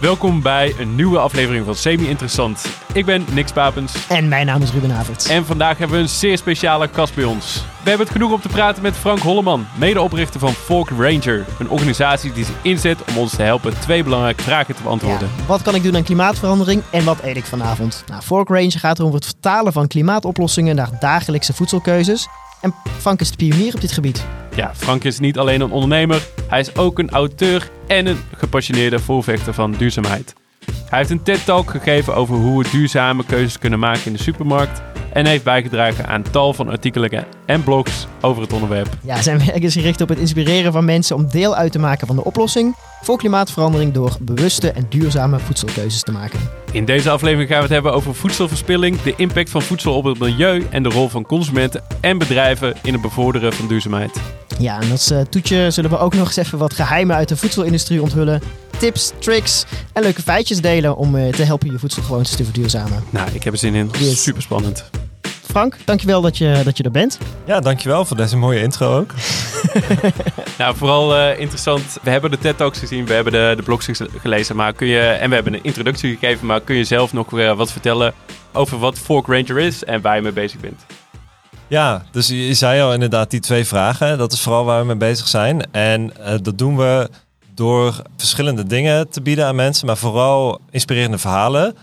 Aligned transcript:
Welkom 0.00 0.42
bij 0.42 0.74
een 0.78 0.94
nieuwe 0.94 1.18
aflevering 1.18 1.64
van 1.64 1.74
Semi 1.74 2.08
Interessant. 2.08 2.64
Ik 2.92 3.04
ben 3.04 3.24
Niks 3.32 3.52
Papens 3.52 4.06
En 4.08 4.28
mijn 4.28 4.46
naam 4.46 4.62
is 4.62 4.72
Ruben 4.72 4.90
Havertz. 4.90 5.28
en 5.28 5.46
vandaag 5.46 5.78
hebben 5.78 5.96
we 5.96 6.02
een 6.02 6.08
zeer 6.08 6.38
speciale 6.38 6.88
gast 6.92 7.14
bij 7.14 7.24
ons. 7.24 7.54
We 7.82 7.88
hebben 7.88 8.06
het 8.06 8.16
genoeg 8.16 8.32
om 8.32 8.40
te 8.40 8.48
praten 8.48 8.82
met 8.82 8.96
Frank 8.96 9.18
Holleman, 9.18 9.66
medeoprichter 9.78 10.40
van 10.40 10.52
Fork 10.52 10.88
Ranger. 10.88 11.46
Een 11.58 11.68
organisatie 11.68 12.32
die 12.32 12.44
zich 12.44 12.54
inzet 12.62 12.98
om 13.08 13.16
ons 13.16 13.36
te 13.36 13.42
helpen 13.42 13.80
twee 13.80 14.02
belangrijke 14.02 14.42
vragen 14.42 14.74
te 14.74 14.82
beantwoorden. 14.82 15.30
Ja, 15.36 15.44
wat 15.46 15.62
kan 15.62 15.74
ik 15.74 15.82
doen 15.82 15.96
aan 15.96 16.02
klimaatverandering 16.02 16.82
en 16.90 17.04
wat 17.04 17.22
eet 17.22 17.36
ik 17.36 17.44
vanavond? 17.44 18.04
Nou, 18.06 18.22
Fork 18.22 18.48
Ranger 18.48 18.78
gaat 18.78 18.98
erom 18.98 19.14
het 19.14 19.24
vertalen 19.24 19.72
van 19.72 19.86
klimaatoplossingen 19.86 20.76
naar 20.76 20.90
dagelijkse 21.00 21.52
voedselkeuzes. 21.52 22.28
En 22.60 22.74
Frank 22.98 23.20
is 23.20 23.30
de 23.30 23.36
pionier 23.36 23.74
op 23.74 23.80
dit 23.80 23.92
gebied. 23.92 24.26
Ja, 24.58 24.74
Frank 24.74 25.04
is 25.04 25.18
niet 25.18 25.38
alleen 25.38 25.60
een 25.60 25.70
ondernemer, 25.70 26.22
hij 26.48 26.60
is 26.60 26.76
ook 26.76 26.98
een 26.98 27.10
auteur 27.10 27.70
en 27.86 28.06
een 28.06 28.18
gepassioneerde 28.36 28.98
voorvechter 28.98 29.54
van 29.54 29.72
duurzaamheid. 29.72 30.34
Hij 30.88 30.98
heeft 30.98 31.10
een 31.10 31.22
TED-talk 31.22 31.70
gegeven 31.70 32.14
over 32.14 32.34
hoe 32.34 32.62
we 32.62 32.70
duurzame 32.70 33.24
keuzes 33.24 33.58
kunnen 33.58 33.78
maken 33.78 34.06
in 34.06 34.12
de 34.12 34.22
supermarkt 34.22 34.82
en 35.12 35.26
heeft 35.26 35.44
bijgedragen 35.44 36.06
aan 36.06 36.22
tal 36.30 36.52
van 36.52 36.68
artikelen 36.68 37.26
en 37.46 37.64
blogs 37.64 38.06
over 38.20 38.42
het 38.42 38.52
onderwerp. 38.52 38.88
Ja, 39.02 39.22
zijn 39.22 39.46
werk 39.46 39.62
is 39.62 39.74
gericht 39.74 40.00
op 40.00 40.08
het 40.08 40.18
inspireren 40.18 40.72
van 40.72 40.84
mensen 40.84 41.16
om 41.16 41.28
deel 41.28 41.54
uit 41.54 41.72
te 41.72 41.78
maken 41.78 42.06
van 42.06 42.16
de 42.16 42.24
oplossing 42.24 42.74
voor 43.02 43.18
klimaatverandering 43.18 43.92
door 43.92 44.16
bewuste 44.20 44.70
en 44.70 44.86
duurzame 44.88 45.38
voedselkeuzes 45.38 46.02
te 46.02 46.12
maken. 46.12 46.38
In 46.72 46.84
deze 46.84 47.10
aflevering 47.10 47.48
gaan 47.48 47.58
we 47.58 47.64
het 47.64 47.72
hebben 47.72 47.92
over 47.92 48.14
voedselverspilling, 48.14 49.02
de 49.02 49.14
impact 49.16 49.50
van 49.50 49.62
voedsel 49.62 49.94
op 49.94 50.04
het 50.04 50.18
milieu 50.18 50.66
en 50.70 50.82
de 50.82 50.88
rol 50.88 51.08
van 51.08 51.26
consumenten 51.26 51.82
en 52.00 52.18
bedrijven 52.18 52.74
in 52.82 52.92
het 52.92 53.02
bevorderen 53.02 53.52
van 53.52 53.68
duurzaamheid. 53.68 54.20
Ja, 54.58 54.80
en 54.80 54.90
als 54.90 55.10
eh, 55.10 55.20
toetje 55.20 55.70
zullen 55.70 55.90
we 55.90 55.98
ook 55.98 56.14
nog 56.14 56.26
eens 56.26 56.36
even 56.36 56.58
wat 56.58 56.74
geheimen 56.74 57.16
uit 57.16 57.28
de 57.28 57.36
voedselindustrie 57.36 58.02
onthullen. 58.02 58.42
Tips, 58.78 59.12
tricks 59.18 59.64
en 59.92 60.02
leuke 60.02 60.22
feitjes 60.22 60.60
delen 60.60 60.96
om 60.96 61.16
eh, 61.16 61.32
te 61.32 61.42
helpen 61.42 61.70
je 61.72 61.78
voedselgewoontes 61.78 62.36
te 62.36 62.44
verduurzamen. 62.44 63.04
Nou, 63.10 63.28
ik 63.32 63.42
heb 63.42 63.52
er 63.52 63.58
zin 63.58 63.74
in. 63.74 63.90
Yes. 63.98 64.22
Super 64.22 64.42
spannend. 64.42 64.90
Frank, 65.42 65.76
dankjewel 65.84 66.20
dat 66.20 66.38
je, 66.38 66.60
dat 66.64 66.76
je 66.76 66.82
er 66.82 66.90
bent. 66.90 67.18
Ja, 67.44 67.60
dankjewel 67.60 68.04
voor 68.04 68.16
deze 68.16 68.36
mooie 68.36 68.60
intro 68.62 68.96
ook. 68.98 69.10
Nou, 70.58 70.76
vooral 70.76 71.16
eh, 71.16 71.38
interessant. 71.40 71.98
We 72.02 72.10
hebben 72.10 72.30
de 72.30 72.38
TED 72.38 72.56
Talks 72.56 72.78
gezien, 72.78 73.06
we 73.06 73.12
hebben 73.12 73.32
de, 73.32 73.52
de 73.56 73.62
blogs 73.62 73.84
ge- 73.86 74.08
gelezen, 74.20 74.56
maar 74.56 74.72
kun 74.72 74.86
je, 74.86 75.00
en 75.00 75.28
we 75.28 75.34
hebben 75.34 75.54
een 75.54 75.62
introductie 75.64 76.16
gegeven, 76.18 76.46
maar 76.46 76.60
kun 76.60 76.76
je 76.76 76.84
zelf 76.84 77.12
nog 77.12 77.38
eh, 77.38 77.56
wat 77.56 77.72
vertellen 77.72 78.14
over 78.52 78.78
wat 78.78 78.98
Fork 78.98 79.26
Ranger 79.26 79.58
is 79.58 79.84
en 79.84 80.00
waar 80.00 80.16
je 80.16 80.22
mee 80.22 80.32
bezig 80.32 80.60
bent? 80.60 80.86
Ja, 81.66 82.04
dus 82.10 82.28
je, 82.28 82.54
zei 82.54 82.80
al 82.82 82.92
inderdaad 82.92 83.30
die 83.30 83.40
twee 83.40 83.64
vragen. 83.64 84.18
Dat 84.18 84.32
is 84.32 84.40
vooral 84.40 84.64
waar 84.64 84.80
we 84.80 84.86
mee 84.86 84.96
bezig 84.96 85.28
zijn. 85.28 85.72
En 85.72 86.12
dat 86.42 86.58
doen 86.58 86.76
we 86.76 87.10
door 87.58 88.02
verschillende 88.16 88.66
dingen 88.66 89.08
te 89.08 89.20
bieden 89.20 89.46
aan 89.46 89.54
mensen, 89.54 89.86
maar 89.86 89.96
vooral 89.96 90.60
inspirerende 90.70 91.18
verhalen. 91.18 91.76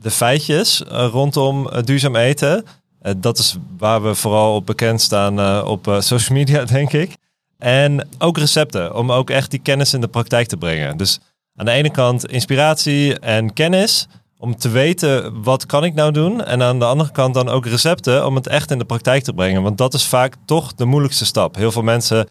De 0.00 0.10
feitjes 0.10 0.84
eh, 0.84 1.08
rondom 1.12 1.68
eh, 1.68 1.82
duurzaam 1.82 2.16
eten. 2.16 2.64
Eh, 3.00 3.12
dat 3.16 3.38
is 3.38 3.56
waar 3.78 4.02
we 4.02 4.14
vooral 4.14 4.54
op 4.54 4.66
bekend 4.66 5.00
staan 5.00 5.64
op 5.66 5.96
social 5.98 6.38
media, 6.38 6.64
denk 6.76 6.92
ik. 6.92 7.14
En 7.58 8.08
ook 8.18 8.38
recepten, 8.38 8.94
om 8.94 9.12
ook 9.12 9.30
echt 9.30 9.50
die 9.50 9.60
kennis 9.60 9.94
in 9.94 10.00
de 10.00 10.08
praktijk 10.08 10.46
te 10.46 10.56
brengen. 10.56 10.96
Dus 10.96 11.18
aan 11.56 11.64
de 11.64 11.72
ene 11.72 11.90
kant 11.90 12.26
inspiratie 12.26 13.18
en 13.18 13.52
kennis 13.52 14.06
om 14.38 14.56
te 14.56 14.68
weten 14.68 15.42
wat 15.42 15.66
kan 15.66 15.84
ik 15.84 15.94
nou 15.94 16.12
doen. 16.12 16.44
En 16.44 16.62
aan 16.62 16.78
de 16.78 16.84
andere 16.84 17.10
kant 17.10 17.34
dan 17.34 17.48
ook 17.48 17.66
recepten 17.66 18.26
om 18.26 18.34
het 18.34 18.46
echt 18.46 18.70
in 18.70 18.78
de 18.78 18.84
praktijk 18.84 19.22
te 19.22 19.32
brengen. 19.32 19.62
Want 19.62 19.78
dat 19.78 19.94
is 19.94 20.06
vaak 20.06 20.34
toch 20.44 20.74
de 20.74 20.84
moeilijkste 20.84 21.26
stap. 21.26 21.54
Heel 21.54 21.72
veel 21.72 21.82
mensen 21.82 22.28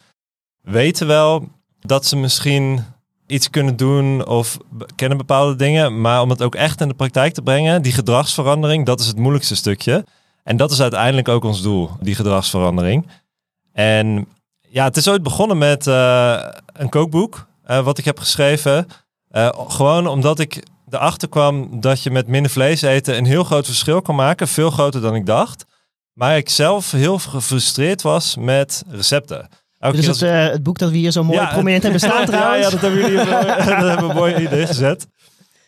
weten 0.62 1.08
wel 1.08 1.48
dat 1.80 2.06
ze 2.06 2.18
misschien 2.18 2.84
iets 3.28 3.50
kunnen 3.50 3.76
doen 3.76 4.28
of 4.28 4.58
kennen 4.96 5.18
bepaalde 5.18 5.56
dingen. 5.56 6.02
Maar 6.02 6.22
om 6.22 6.30
het 6.30 6.42
ook 6.42 6.56
echt 6.56 6.82
in 6.82 6.88
de 6.88 6.94
praktijk 6.94 7.34
te 7.34 7.42
brengen, 7.42 7.82
die 7.82 7.92
gedragsverandering, 7.92 8.86
dat 8.86 9.00
is 9.00 9.08
het 9.08 9.18
moeilijkste 9.18 9.56
stukje. 9.56 10.06
En 10.44 10.58
dat 10.58 10.72
is 10.72 10.82
uiteindelijk 10.82 11.28
ook 11.28 11.44
ons 11.44 11.62
doel, 11.62 11.90
die 12.00 12.16
gedragsverandering. 12.16 13.08
En 13.74 14.28
ja, 14.70 14.84
het 14.84 14.98
is 14.98 15.08
ooit 15.08 15.24
begonnen 15.24 15.58
met 15.58 15.88
eh, 15.88 16.48
een 16.74 16.90
kookboek, 16.90 17.48
eh, 17.64 17.84
wat 17.84 17.98
ik 17.98 18.06
heb 18.06 18.20
geschreven. 18.20 18.88
Eh, 19.30 19.50
gewoon 19.68 20.08
omdat 20.08 20.40
ik 20.40 20.64
erachter 20.90 21.30
kwam 21.30 21.82
dat 21.82 22.04
je 22.04 22.12
met 22.12 22.28
minder 22.28 22.52
vlees 22.52 22.82
eten 22.82 23.18
een 23.18 23.26
heel 23.26 23.44
groot 23.44 23.66
verschil 23.66 24.02
kan 24.02 24.16
maken. 24.16 24.48
Veel 24.48 24.70
groter 24.72 25.02
dan 25.02 25.16
ik 25.16 25.26
dacht. 25.26 25.66
Maar 26.14 26.38
ik 26.38 26.50
zelf 26.50 26.92
heel 26.92 27.20
gefrustreerd 27.20 28.02
was 28.02 28.36
met 28.36 28.84
recepten. 28.88 29.48
Is 29.80 30.08
het, 30.08 30.16
ik- 30.22 30.22
eh, 30.22 30.48
het 30.50 30.64
boek 30.64 30.78
dat 30.78 30.90
we 30.92 30.98
hier 30.98 31.12
zo 31.12 31.24
mooi 31.24 31.40
Ja, 31.40 31.48
prominent 31.52 31.84
hebben 31.84 32.00
staan 32.02 32.20
ja, 32.22 32.26
trouwens. 32.26 32.64
Ja, 32.66 32.70
dat 32.72 32.82
hebben 32.82 33.00
jullie 33.00 33.16
mooi, 33.26 33.46
dat 33.80 33.88
hebben 33.88 34.08
we 34.08 34.14
mooi 34.14 34.36
idee 34.36 34.66
gezet. 34.68 35.08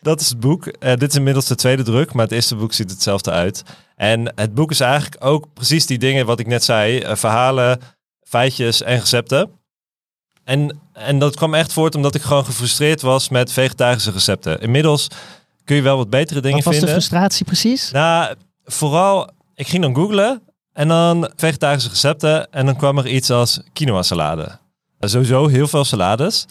Dat 0.00 0.20
is 0.20 0.28
het 0.28 0.40
boek. 0.40 0.66
Eh, 0.66 0.94
dit 0.96 1.10
is 1.10 1.16
inmiddels 1.16 1.46
de 1.46 1.54
tweede 1.54 1.82
druk, 1.82 2.12
maar 2.12 2.24
het 2.24 2.34
eerste 2.34 2.56
boek 2.56 2.72
ziet 2.72 2.90
hetzelfde 2.90 3.30
uit. 3.30 3.62
En 3.96 4.32
het 4.34 4.54
boek 4.54 4.70
is 4.70 4.80
eigenlijk 4.80 5.24
ook 5.24 5.46
precies 5.54 5.86
die 5.86 5.98
dingen 5.98 6.26
wat 6.26 6.40
ik 6.40 6.46
net 6.46 6.64
zei. 6.64 6.98
eh, 6.98 7.16
verhalen, 7.16 7.78
feitjes 8.22 8.82
en 8.82 8.98
recepten. 8.98 9.50
En, 10.44 10.78
en 10.92 11.18
dat 11.18 11.36
kwam 11.36 11.54
echt 11.54 11.72
voort 11.72 11.94
omdat 11.94 12.14
ik 12.14 12.22
gewoon 12.22 12.44
gefrustreerd 12.44 13.00
was 13.02 13.28
met 13.28 13.52
vegetarische 13.52 14.10
recepten. 14.10 14.60
Inmiddels 14.60 15.08
kun 15.64 15.76
je 15.76 15.82
wel 15.82 15.96
wat 15.96 16.10
betere 16.10 16.40
dingen 16.40 16.56
Wat 16.56 16.64
was 16.64 16.74
de 16.74 16.80
vinden. 16.80 17.02
frustratie 17.02 17.44
precies? 17.44 17.90
Nou, 17.90 18.34
vooral, 18.64 19.30
ik 19.54 19.68
ging 19.68 19.82
dan 19.82 19.94
googlen 19.94 20.42
en 20.72 20.88
dan 20.88 21.30
vegetarische 21.36 21.88
recepten 21.88 22.52
en 22.52 22.66
dan 22.66 22.76
kwam 22.76 22.98
er 22.98 23.06
iets 23.06 23.30
als 23.30 23.60
quinoa 23.72 24.02
salade. 24.02 24.58
Sowieso 25.00 25.46
heel 25.46 25.68
veel 25.68 25.84
salades. 25.84 26.46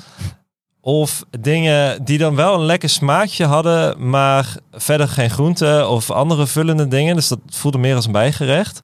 Of 0.82 1.24
dingen 1.40 2.04
die 2.04 2.18
dan 2.18 2.36
wel 2.36 2.54
een 2.54 2.66
lekker 2.66 2.90
smaakje 2.90 3.46
hadden, 3.46 4.10
maar 4.10 4.56
verder 4.72 5.08
geen 5.08 5.30
groenten 5.30 5.90
of 5.90 6.12
andere 6.12 6.48
vullende 6.48 6.88
dingen. 6.88 7.16
Dus 7.16 7.28
dat 7.28 7.40
voelde 7.46 7.78
meer 7.78 7.96
als 7.96 8.06
een 8.06 8.12
bijgerecht. 8.12 8.82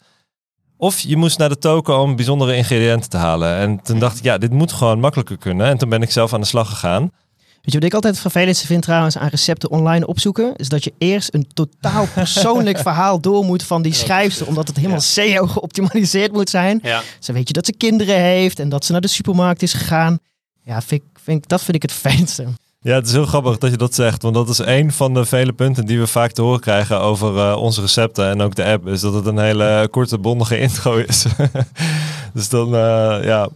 Of 0.77 0.99
je 0.99 1.17
moest 1.17 1.37
naar 1.37 1.49
de 1.49 1.57
token 1.57 1.99
om 1.99 2.15
bijzondere 2.15 2.55
ingrediënten 2.55 3.09
te 3.09 3.17
halen. 3.17 3.55
En 3.55 3.81
toen 3.81 3.99
dacht 3.99 4.17
ik, 4.17 4.23
ja, 4.23 4.37
dit 4.37 4.51
moet 4.51 4.71
gewoon 4.71 4.99
makkelijker 4.99 5.37
kunnen. 5.37 5.67
En 5.67 5.77
toen 5.77 5.89
ben 5.89 6.01
ik 6.01 6.11
zelf 6.11 6.33
aan 6.33 6.41
de 6.41 6.47
slag 6.47 6.69
gegaan. 6.69 7.11
Weet 7.62 7.75
je 7.75 7.81
wat 7.81 7.84
ik 7.88 7.94
altijd 7.94 8.13
het 8.13 8.22
vervelendste 8.22 8.66
vind 8.66 8.81
trouwens 8.84 9.18
aan 9.18 9.28
recepten 9.28 9.69
online 9.72 10.07
opzoeken? 10.07 10.56
Is 10.56 10.69
dat 10.69 10.84
je 10.84 10.94
eerst 10.97 11.34
een 11.34 11.47
totaal 11.53 12.07
persoonlijk 12.13 12.78
verhaal 12.78 13.19
door 13.22 13.44
moet 13.45 13.63
van 13.63 13.81
die 13.81 13.94
schrijfster. 13.94 14.47
Omdat 14.47 14.68
het 14.68 14.78
helemaal 14.78 15.01
SEO 15.01 15.47
geoptimaliseerd 15.47 16.31
moet 16.31 16.50
zijn. 16.50 16.79
Ja. 16.84 17.01
Ze 17.19 17.34
weet 17.34 17.47
je 17.47 17.53
dat 17.53 17.66
ze 17.66 17.73
kinderen 17.73 18.16
heeft 18.19 18.59
en 18.59 18.69
dat 18.69 18.85
ze 18.85 18.91
naar 18.91 19.01
de 19.01 19.07
supermarkt 19.07 19.62
is 19.62 19.73
gegaan. 19.73 20.19
Ja, 20.63 20.81
vind, 20.81 21.01
ik- 21.01 21.19
vind, 21.23 21.47
dat 21.50 21.62
vind 21.63 21.75
ik 21.75 21.81
het 21.81 21.91
fijnste. 21.91 22.46
Ja, 22.81 22.96
het 22.96 23.07
is 23.07 23.12
heel 23.13 23.25
grappig 23.25 23.57
dat 23.57 23.72
je 23.72 23.78
dat 23.78 23.96
zegt. 23.96 24.22
Want 24.22 24.35
dat 24.35 24.50
is 24.50 24.57
een 24.57 24.91
van 24.91 25.13
de 25.13 25.25
vele 25.25 25.53
punten 25.53 25.85
die 25.85 26.00
we 26.00 26.07
vaak 26.07 26.31
te 26.31 26.41
horen 26.41 26.59
krijgen 26.59 27.00
over 27.00 27.38
eh, 27.38 27.57
onze 27.62 27.81
recepten 27.81 28.29
en 28.29 28.41
ook 28.41 28.56
de 28.56 28.63
app. 28.66 28.88
Is 28.88 29.01
dat 29.01 29.13
het 29.13 29.25
een 29.25 29.38
hele 29.40 29.88
korte, 29.91 30.17
bondige 30.17 30.59
intro 30.67 30.96
is. 30.96 31.25
dus 32.34 32.50
dan, 32.50 32.75
eh, 32.75 33.17
ja. 33.23 33.50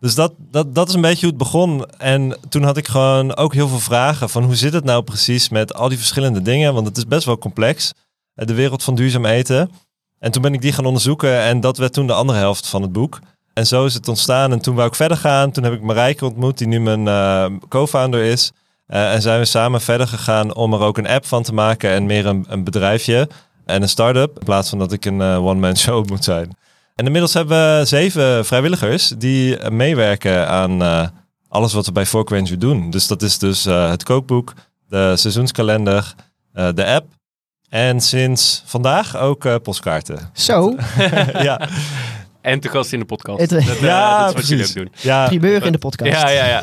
Dus 0.00 0.14
dat, 0.14 0.32
dat, 0.50 0.74
dat 0.74 0.88
is 0.88 0.94
een 0.94 1.00
beetje 1.00 1.20
hoe 1.20 1.28
het 1.28 1.38
begon. 1.38 1.86
En 1.98 2.38
toen 2.48 2.62
had 2.62 2.76
ik 2.76 2.88
gewoon 2.88 3.36
ook 3.36 3.54
heel 3.54 3.68
veel 3.68 3.78
vragen 3.78 4.28
van 4.28 4.44
hoe 4.44 4.54
zit 4.54 4.72
het 4.72 4.84
nou 4.84 5.02
precies 5.02 5.48
met 5.48 5.74
al 5.74 5.88
die 5.88 5.98
verschillende 5.98 6.42
dingen? 6.42 6.74
Want 6.74 6.86
het 6.86 6.96
is 6.96 7.06
best 7.06 7.24
wel 7.24 7.38
complex, 7.38 7.92
eh, 8.34 8.46
de 8.46 8.54
wereld 8.54 8.82
van 8.82 8.94
duurzaam 8.94 9.24
eten. 9.26 9.70
En 10.18 10.30
toen 10.30 10.42
ben 10.42 10.54
ik 10.54 10.60
die 10.60 10.72
gaan 10.72 10.84
onderzoeken 10.84 11.40
en 11.40 11.60
dat 11.60 11.78
werd 11.78 11.92
toen 11.92 12.06
de 12.06 12.12
andere 12.12 12.38
helft 12.38 12.68
van 12.68 12.82
het 12.82 12.92
boek. 12.92 13.18
En 13.54 13.66
zo 13.66 13.84
is 13.84 13.94
het 13.94 14.08
ontstaan. 14.08 14.52
En 14.52 14.58
toen 14.58 14.74
wou 14.74 14.88
ik 14.88 14.94
verder 14.94 15.16
gaan. 15.16 15.50
Toen 15.50 15.64
heb 15.64 15.72
ik 15.72 15.82
Marijke 15.82 16.24
ontmoet, 16.24 16.58
die 16.58 16.66
nu 16.66 16.80
mijn 16.80 17.08
eh, 17.08 17.46
co-founder 17.68 18.22
is. 18.22 18.52
Eh, 18.86 19.12
en 19.12 19.22
zijn 19.22 19.38
we 19.38 19.44
samen 19.44 19.80
verder 19.80 20.08
gegaan 20.08 20.54
om 20.54 20.72
er 20.72 20.80
ook 20.80 20.98
een 20.98 21.08
app 21.08 21.26
van 21.26 21.42
te 21.42 21.54
maken 21.54 21.90
en 21.90 22.06
meer 22.06 22.26
een, 22.26 22.44
een 22.48 22.64
bedrijfje 22.64 23.28
en 23.64 23.82
een 23.82 23.88
start-up. 23.88 24.38
In 24.38 24.44
plaats 24.44 24.68
van 24.68 24.78
dat 24.78 24.92
ik 24.92 25.04
een 25.04 25.22
one-man 25.22 25.76
show 25.76 26.08
moet 26.10 26.24
zijn. 26.24 26.56
En 26.94 27.04
inmiddels 27.06 27.34
hebben 27.34 27.78
we 27.78 27.84
zeven 27.84 28.44
vrijwilligers 28.46 29.08
die 29.08 29.70
meewerken 29.70 30.48
aan 30.48 30.82
eh, 30.82 31.06
alles 31.48 31.72
wat 31.72 31.86
we 31.86 31.92
bij 31.92 32.06
Fork 32.06 32.28
Ranger 32.28 32.58
doen. 32.58 32.90
Dus 32.90 33.06
dat 33.06 33.22
is 33.22 33.38
dus 33.38 33.66
eh, 33.66 33.90
het 33.90 34.02
kookboek, 34.02 34.52
de 34.88 35.12
seizoenskalender, 35.16 36.14
eh, 36.52 36.68
de 36.74 36.84
app. 36.86 37.06
En 37.68 38.00
sinds 38.00 38.62
vandaag 38.66 39.16
ook 39.16 39.44
eh, 39.44 39.54
postkaarten. 39.62 40.30
Zo, 40.32 40.76
ja, 41.48 41.68
En 42.40 42.60
te 42.60 42.68
gast 42.68 42.92
in 42.92 42.98
de 42.98 43.04
podcast. 43.04 43.40
Het- 43.40 43.50
dat, 43.66 43.78
ja 43.78 44.18
dat 44.26 44.28
is 44.28 44.34
wat 44.34 44.48
jullie 44.48 44.64
ook 44.66 44.74
doen. 44.74 44.92
Ja, 44.96 45.26
primeur 45.26 45.64
in 45.66 45.72
de 45.72 45.78
podcast. 45.78 46.12
Ja, 46.22 46.28
ja, 46.28 46.46
ja. 46.46 46.62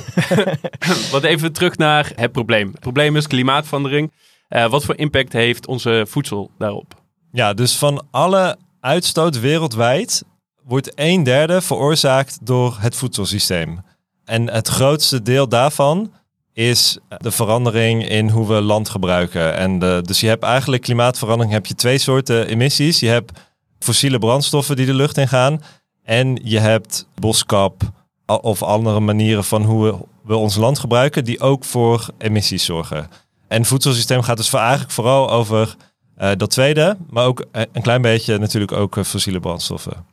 Want 1.11 1.23
even 1.23 1.51
terug 1.53 1.77
naar 1.77 2.11
het 2.15 2.31
probleem. 2.31 2.67
Het 2.71 2.79
probleem 2.79 3.15
is 3.15 3.27
klimaatverandering. 3.27 4.11
Eh, 4.47 4.69
wat 4.69 4.83
voor 4.85 4.97
impact 4.97 5.33
heeft 5.33 5.67
onze 5.67 6.05
voedsel 6.07 6.51
daarop? 6.57 6.93
Ja, 7.31 7.53
dus 7.53 7.75
van 7.77 8.05
alle 8.11 8.57
uitstoot 8.81 9.39
wereldwijd 9.39 10.23
wordt 10.63 10.91
een 10.95 11.23
derde 11.23 11.61
veroorzaakt 11.61 12.37
door 12.41 12.77
het 12.79 12.95
voedselsysteem. 12.95 13.79
En 14.25 14.49
het 14.49 14.67
grootste 14.67 15.21
deel 15.21 15.47
daarvan 15.47 16.13
is 16.53 16.97
de 17.17 17.31
verandering 17.31 18.09
in 18.09 18.29
hoe 18.29 18.47
we 18.47 18.61
land 18.61 18.89
gebruiken. 18.89 19.55
En 19.55 19.79
de, 19.79 20.01
dus 20.05 20.19
je 20.19 20.27
hebt 20.27 20.43
eigenlijk 20.43 20.81
klimaatverandering, 20.81 21.53
heb 21.53 21.65
je 21.65 21.75
twee 21.75 21.97
soorten 21.97 22.47
emissies. 22.47 22.99
Je 22.99 23.07
hebt 23.07 23.39
fossiele 23.79 24.19
brandstoffen 24.19 24.75
die 24.75 24.85
de 24.85 24.93
lucht 24.93 25.17
in 25.17 25.27
gaan. 25.27 25.61
En 26.03 26.39
je 26.43 26.59
hebt 26.59 27.07
boskap 27.15 27.81
of 28.25 28.63
andere 28.63 28.99
manieren 28.99 29.43
van 29.43 29.63
hoe 29.63 29.85
we, 29.85 29.97
we 30.23 30.35
ons 30.35 30.55
land 30.55 30.79
gebruiken, 30.79 31.23
die 31.23 31.39
ook 31.39 31.65
voor 31.65 32.07
emissies 32.17 32.65
zorgen. 32.65 33.09
En 33.47 33.65
voedselsysteem 33.65 34.21
gaat 34.21 34.37
dus 34.37 34.53
eigenlijk 34.53 34.91
vooral 34.91 35.31
over 35.31 35.75
eh, 36.21 36.31
dat 36.37 36.49
tweede, 36.49 36.97
maar 37.09 37.25
ook 37.25 37.45
eh, 37.51 37.61
een 37.71 37.81
klein 37.81 38.01
beetje 38.01 38.37
natuurlijk 38.37 38.71
ook 38.71 38.97
eh, 38.97 39.03
fossiele 39.03 39.39
brandstoffen. 39.39 40.05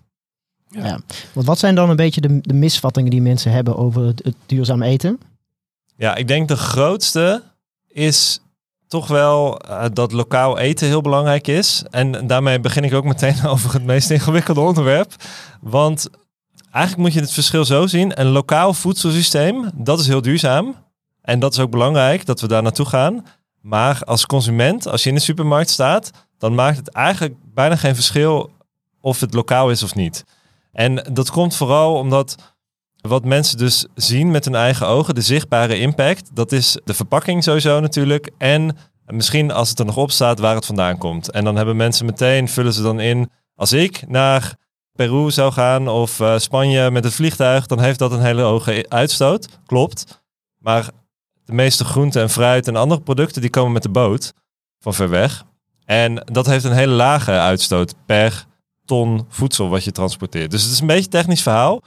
Ja. 0.69 1.00
Want 1.32 1.46
wat 1.46 1.58
zijn 1.58 1.75
dan 1.75 1.90
een 1.90 1.96
beetje 1.96 2.20
de, 2.20 2.38
de 2.40 2.55
misvattingen 2.55 3.10
die 3.10 3.22
mensen 3.22 3.52
hebben 3.52 3.76
over 3.76 4.02
het, 4.02 4.25
het 4.25 4.34
duurzaam 4.46 4.82
eten? 4.82 5.20
Ja, 5.96 6.14
ik 6.14 6.28
denk 6.28 6.49
de 6.49 6.56
grootste 6.56 7.43
is 7.88 8.40
toch 8.87 9.06
wel 9.06 9.60
dat 9.93 10.12
lokaal 10.12 10.58
eten 10.58 10.87
heel 10.87 11.00
belangrijk 11.00 11.46
is. 11.46 11.84
En 11.90 12.26
daarmee 12.26 12.61
begin 12.61 12.84
ik 12.84 12.94
ook 12.94 13.04
meteen 13.04 13.46
over 13.52 13.72
het 13.72 13.84
meest 13.84 14.11
ingewikkelde 14.11 14.61
onderwerp. 14.61 15.14
Want 15.61 16.08
eigenlijk 16.70 17.04
moet 17.04 17.14
je 17.14 17.20
het 17.20 17.32
verschil 17.32 17.64
zo 17.64 17.87
zien. 17.87 18.20
Een 18.20 18.28
lokaal 18.28 18.75
voedselsysteem, 18.75 19.70
dat 19.75 20.00
is 20.00 20.06
heel 20.06 20.22
duurzaam. 20.22 20.75
En 21.22 21.38
dat 21.38 21.52
is 21.52 21.61
ook 21.61 21.70
belangrijk 21.70 22.26
dat 22.26 22.40
we 22.40 22.49
daar 22.49 22.62
naartoe 22.62 22.87
gaan. 22.87 23.25
Maar 23.60 24.00
als 24.05 24.26
consument, 24.26 24.87
als 24.87 25.02
je 25.02 25.08
in 25.08 25.14
de 25.14 25.20
supermarkt 25.20 25.70
staat, 25.70 26.10
dan 26.38 26.55
maakt 26.55 26.76
het 26.76 26.88
eigenlijk 26.88 27.34
bijna 27.55 27.76
geen 27.76 27.94
verschil 27.94 28.50
of 29.00 29.20
het 29.20 29.34
lokaal 29.34 29.70
is 29.70 29.82
of 29.82 29.94
niet. 29.94 30.25
En 30.72 31.06
dat 31.12 31.31
komt 31.31 31.56
vooral 31.56 31.94
omdat 31.94 32.55
wat 33.00 33.25
mensen 33.25 33.58
dus 33.58 33.87
zien 33.94 34.31
met 34.31 34.44
hun 34.44 34.55
eigen 34.55 34.87
ogen, 34.87 35.14
de 35.14 35.20
zichtbare 35.20 35.78
impact, 35.78 36.31
dat 36.34 36.52
is 36.52 36.78
de 36.84 36.94
verpakking 36.94 37.43
sowieso 37.44 37.81
natuurlijk. 37.81 38.31
En 38.38 38.76
misschien 39.06 39.50
als 39.50 39.69
het 39.69 39.78
er 39.78 39.84
nog 39.84 39.96
op 39.96 40.11
staat 40.11 40.38
waar 40.38 40.54
het 40.54 40.66
vandaan 40.66 40.99
komt. 40.99 41.31
En 41.31 41.44
dan 41.44 41.56
hebben 41.56 41.76
mensen 41.76 42.06
meteen, 42.06 42.49
vullen 42.49 42.72
ze 42.72 42.82
dan 42.82 43.00
in, 43.00 43.31
als 43.54 43.72
ik 43.72 44.08
naar 44.08 44.54
Peru 44.93 45.31
zou 45.31 45.52
gaan 45.52 45.88
of 45.88 46.20
eh, 46.20 46.38
Spanje 46.38 46.90
met 46.90 47.04
het 47.04 47.14
vliegtuig, 47.14 47.66
dan 47.66 47.81
heeft 47.81 47.99
dat 47.99 48.12
een 48.12 48.22
hele 48.22 48.43
hoge 48.43 48.87
uitstoot. 48.88 49.49
Klopt. 49.66 50.22
Maar 50.58 50.90
de 51.49 51.55
meeste 51.55 51.85
groenten 51.85 52.23
en 52.23 52.31
fruit 52.31 52.69
en 52.69 52.77
andere 52.77 53.00
producten 53.00 53.41
die 53.41 53.50
komen 53.50 53.73
met 53.73 53.83
de 53.83 53.89
boot 53.89 54.33
van 54.79 54.95
ver 54.95 55.09
weg. 55.09 55.45
En 55.85 56.23
dat 56.33 56.47
heeft 56.47 56.65
een 56.65 56.73
hele 56.73 56.93
lage 56.93 57.31
uitstoot 57.31 57.95
per 58.06 58.47
ton 58.85 59.27
voedsel 59.29 59.69
wat 59.69 59.85
je 59.85 59.93
transporteert. 59.93 60.50
Dus 60.50 60.62
het 60.62 60.73
is 60.73 60.81
een 60.81 60.87
beetje 60.87 61.03
een 61.03 61.11
technisch 61.11 61.43
verhaal. 61.43 61.83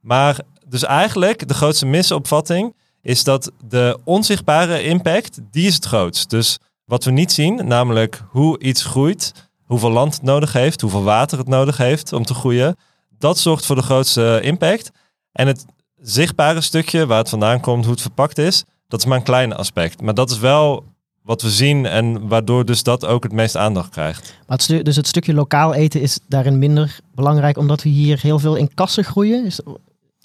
Maar 0.00 0.38
dus 0.66 0.82
eigenlijk 0.82 1.48
de 1.48 1.54
grootste 1.54 1.86
misopvatting 1.86 2.74
is 3.02 3.24
dat 3.24 3.52
de 3.64 3.98
onzichtbare 4.04 4.82
impact, 4.82 5.40
die 5.50 5.66
is 5.66 5.74
het 5.74 5.84
grootst. 5.84 6.30
Dus 6.30 6.58
wat 6.84 7.04
we 7.04 7.10
niet 7.10 7.32
zien, 7.32 7.66
namelijk 7.66 8.22
hoe 8.28 8.58
iets 8.58 8.84
groeit, 8.84 9.32
hoeveel 9.64 9.90
land 9.90 10.14
het 10.14 10.22
nodig 10.22 10.52
heeft, 10.52 10.80
hoeveel 10.80 11.02
water 11.02 11.38
het 11.38 11.48
nodig 11.48 11.76
heeft 11.76 12.12
om 12.12 12.24
te 12.24 12.34
groeien, 12.34 12.76
dat 13.18 13.38
zorgt 13.38 13.66
voor 13.66 13.76
de 13.76 13.82
grootste 13.82 14.40
impact. 14.42 14.90
En 15.32 15.46
het 15.46 15.64
zichtbare 15.96 16.60
stukje 16.60 17.06
waar 17.06 17.18
het 17.18 17.28
vandaan 17.28 17.60
komt, 17.60 17.84
hoe 17.84 17.92
het 17.92 18.02
verpakt 18.02 18.38
is, 18.38 18.64
dat 18.94 19.02
is 19.02 19.08
maar 19.08 19.18
een 19.18 19.24
klein 19.24 19.54
aspect. 19.54 20.02
Maar 20.02 20.14
dat 20.14 20.30
is 20.30 20.38
wel 20.38 20.84
wat 21.22 21.42
we 21.42 21.50
zien 21.50 21.86
en 21.86 22.28
waardoor 22.28 22.64
dus 22.64 22.82
dat 22.82 23.06
ook 23.06 23.22
het 23.22 23.32
meest 23.32 23.56
aandacht 23.56 23.90
krijgt. 23.90 24.34
Maar 24.46 24.58
het 24.66 24.84
dus 24.84 24.96
het 24.96 25.06
stukje 25.06 25.34
lokaal 25.34 25.74
eten 25.74 26.00
is 26.00 26.18
daarin 26.28 26.58
minder 26.58 26.98
belangrijk, 27.14 27.56
omdat 27.58 27.82
we 27.82 27.88
hier 27.88 28.18
heel 28.20 28.38
veel 28.38 28.54
in 28.54 28.74
kassen 28.74 29.04
groeien. 29.04 29.44
Is, 29.44 29.60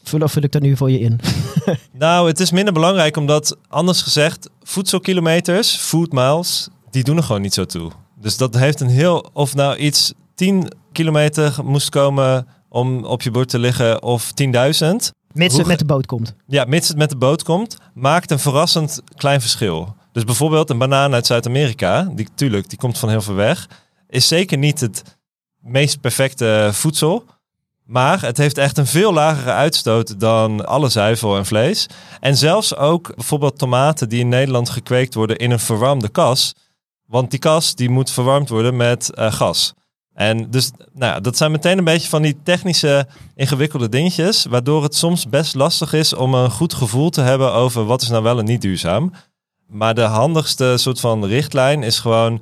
vul, 0.03 0.19
of 0.19 0.31
vul 0.31 0.43
ik 0.43 0.51
dat 0.51 0.61
nu 0.61 0.75
voor 0.75 0.91
je 0.91 0.99
in? 0.99 1.19
Nou, 1.91 2.27
het 2.27 2.39
is 2.39 2.51
minder 2.51 2.73
belangrijk 2.73 3.17
omdat, 3.17 3.57
anders 3.67 4.01
gezegd, 4.01 4.49
voedselkilometers, 4.63 5.75
food 5.75 6.11
miles, 6.11 6.69
die 6.91 7.03
doen 7.03 7.17
er 7.17 7.23
gewoon 7.23 7.41
niet 7.41 7.53
zo 7.53 7.65
toe. 7.65 7.91
Dus 8.21 8.37
dat 8.37 8.55
heeft 8.55 8.79
een 8.79 8.89
heel, 8.89 9.29
of 9.33 9.55
nou 9.55 9.77
iets 9.77 10.13
10 10.35 10.71
kilometer 10.91 11.55
moest 11.63 11.89
komen 11.89 12.47
om 12.67 13.05
op 13.05 13.21
je 13.21 13.31
bord 13.31 13.49
te 13.49 13.59
liggen 13.59 14.03
of 14.03 14.31
10.000. 14.43 15.17
Mits 15.33 15.57
het 15.57 15.67
met 15.67 15.79
de 15.79 15.85
boot 15.85 16.05
komt. 16.05 16.35
Ja, 16.47 16.65
mits 16.65 16.87
het 16.87 16.97
met 16.97 17.09
de 17.09 17.17
boot 17.17 17.43
komt, 17.43 17.77
maakt 17.93 18.31
een 18.31 18.39
verrassend 18.39 19.01
klein 19.15 19.41
verschil. 19.41 19.95
Dus 20.11 20.23
bijvoorbeeld 20.23 20.69
een 20.69 20.77
banaan 20.77 21.13
uit 21.13 21.25
Zuid-Amerika, 21.25 22.03
die 22.15 22.27
tuurlijk, 22.35 22.69
die 22.69 22.77
komt 22.77 22.97
van 22.97 23.09
heel 23.09 23.21
ver 23.21 23.35
weg, 23.35 23.67
is 24.07 24.27
zeker 24.27 24.57
niet 24.57 24.79
het 24.79 25.03
meest 25.59 26.01
perfecte 26.01 26.69
voedsel. 26.73 27.25
Maar 27.85 28.21
het 28.21 28.37
heeft 28.37 28.57
echt 28.57 28.77
een 28.77 28.85
veel 28.87 29.13
lagere 29.13 29.51
uitstoot 29.51 30.19
dan 30.19 30.65
alle 30.65 30.89
zuivel 30.89 31.37
en 31.37 31.45
vlees. 31.45 31.87
En 32.19 32.37
zelfs 32.37 32.75
ook 32.75 33.15
bijvoorbeeld 33.15 33.57
tomaten 33.57 34.09
die 34.09 34.19
in 34.19 34.29
Nederland 34.29 34.69
gekweekt 34.69 35.13
worden 35.13 35.37
in 35.37 35.51
een 35.51 35.59
verwarmde 35.59 36.09
kas. 36.09 36.55
Want 37.05 37.31
die 37.31 37.39
kas 37.39 37.75
die 37.75 37.89
moet 37.89 38.11
verwarmd 38.11 38.49
worden 38.49 38.75
met 38.75 39.13
eh, 39.13 39.33
gas. 39.33 39.73
En 40.19 40.49
dus 40.49 40.71
nou, 40.93 41.21
dat 41.21 41.37
zijn 41.37 41.51
meteen 41.51 41.77
een 41.77 41.83
beetje 41.83 42.09
van 42.09 42.21
die 42.21 42.37
technische 42.43 43.07
ingewikkelde 43.35 43.89
dingetjes. 43.89 44.45
Waardoor 44.45 44.83
het 44.83 44.95
soms 44.95 45.29
best 45.29 45.55
lastig 45.55 45.93
is 45.93 46.13
om 46.13 46.33
een 46.33 46.51
goed 46.51 46.73
gevoel 46.73 47.09
te 47.09 47.21
hebben 47.21 47.53
over 47.53 47.85
wat 47.85 48.01
is 48.01 48.09
nou 48.09 48.23
wel 48.23 48.39
en 48.39 48.45
niet 48.45 48.61
duurzaam. 48.61 49.13
Maar 49.67 49.95
de 49.95 50.01
handigste 50.01 50.73
soort 50.77 50.99
van 50.99 51.25
richtlijn 51.25 51.83
is 51.83 51.99
gewoon 51.99 52.41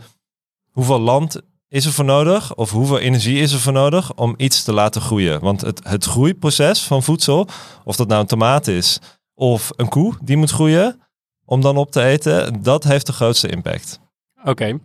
hoeveel 0.72 1.00
land 1.00 1.42
is 1.68 1.86
er 1.86 1.92
voor 1.92 2.06
nodig 2.06 2.56
of 2.56 2.72
hoeveel 2.72 3.00
energie 3.00 3.40
is 3.40 3.54
er 3.54 3.60
voor 3.60 3.74
nodig 3.74 4.14
om 4.14 4.34
iets 4.38 4.64
te 4.64 4.74
laten 4.74 5.02
groeien. 5.02 5.40
Want 5.40 5.62
het, 5.62 5.82
het 5.84 6.06
groeiproces 6.06 6.84
van 6.84 7.04
voedsel, 7.04 7.48
of 7.84 7.96
dat 7.96 8.08
nou 8.08 8.22
een 8.22 8.28
tomaat 8.28 8.68
is 8.68 9.00
of 9.34 9.70
een 9.76 9.90
koe 9.90 10.14
die 10.22 10.38
moet 10.38 10.52
groeien 10.52 11.02
om 11.46 11.62
dan 11.62 11.78
op 11.78 11.92
te 11.92 12.04
eten, 12.04 12.64
dat 12.64 12.84
heeft 12.84 13.06
de 13.06 13.14
grootste 13.14 13.48
impact. 13.50 14.00
Oké. 14.44 14.80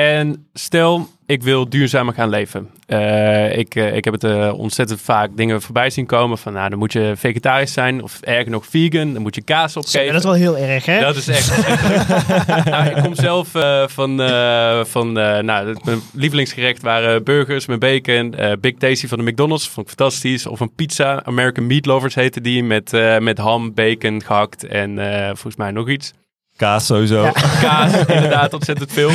En 0.00 0.46
stel, 0.52 1.08
ik 1.26 1.42
wil 1.42 1.68
duurzamer 1.68 2.14
gaan 2.14 2.28
leven. 2.28 2.70
Eh, 2.86 3.58
ik, 3.58 3.74
eh, 3.74 3.96
ik 3.96 4.04
heb 4.04 4.12
het 4.14 4.24
eh, 4.24 4.52
ontzettend 4.58 5.00
vaak 5.00 5.36
dingen 5.36 5.62
voorbij 5.62 5.90
zien 5.90 6.06
komen 6.06 6.38
van, 6.38 6.52
nou, 6.52 6.68
dan 6.70 6.78
moet 6.78 6.92
je 6.92 7.12
vegetarisch 7.16 7.72
zijn 7.72 8.02
of 8.02 8.20
erger 8.20 8.50
nog 8.50 8.66
vegan, 8.66 9.12
dan 9.12 9.22
moet 9.22 9.34
je 9.34 9.42
kaas 9.42 9.72
Zo, 9.72 9.78
opgeven. 9.78 10.06
dat 10.06 10.16
is 10.16 10.22
wel 10.24 10.32
heel 10.32 10.56
erg, 10.58 10.86
hè? 10.86 11.00
Dat 11.00 11.16
is 11.16 11.28
echt 11.28 11.56
nou, 12.70 12.86
ik 12.88 13.02
kom 13.02 13.14
zelf 13.14 13.54
eh, 13.54 13.84
van, 13.88 14.22
eh, 14.22 14.84
van 14.84 15.18
eh, 15.18 15.38
nou, 15.42 15.76
mijn 15.84 16.00
lievelingsgerecht 16.12 16.82
waren 16.82 17.24
burgers 17.24 17.66
met 17.66 17.78
bacon, 17.78 18.34
eh, 18.34 18.52
Big 18.60 18.74
Tasty 18.78 19.06
van 19.06 19.18
de 19.18 19.24
McDonald's, 19.30 19.68
vond 19.68 19.90
ik 19.90 19.94
fantastisch. 19.96 20.46
Of 20.46 20.60
een 20.60 20.74
pizza, 20.74 21.24
American 21.24 21.66
Meat 21.66 21.86
Lovers 21.86 22.14
heette 22.14 22.40
die, 22.40 22.62
met, 22.64 22.92
eh, 22.92 23.18
met 23.18 23.38
ham, 23.38 23.74
bacon 23.74 24.22
gehakt 24.22 24.64
en 24.66 24.98
eh, 24.98 25.26
volgens 25.26 25.56
mij 25.56 25.70
nog 25.70 25.88
iets. 25.88 26.12
Kaas 26.56 26.86
sowieso. 26.86 27.22
Ja. 27.22 27.32
Kaas, 27.60 27.92
inderdaad, 28.16 28.52
ontzettend 28.52 28.92
veel. 28.92 29.10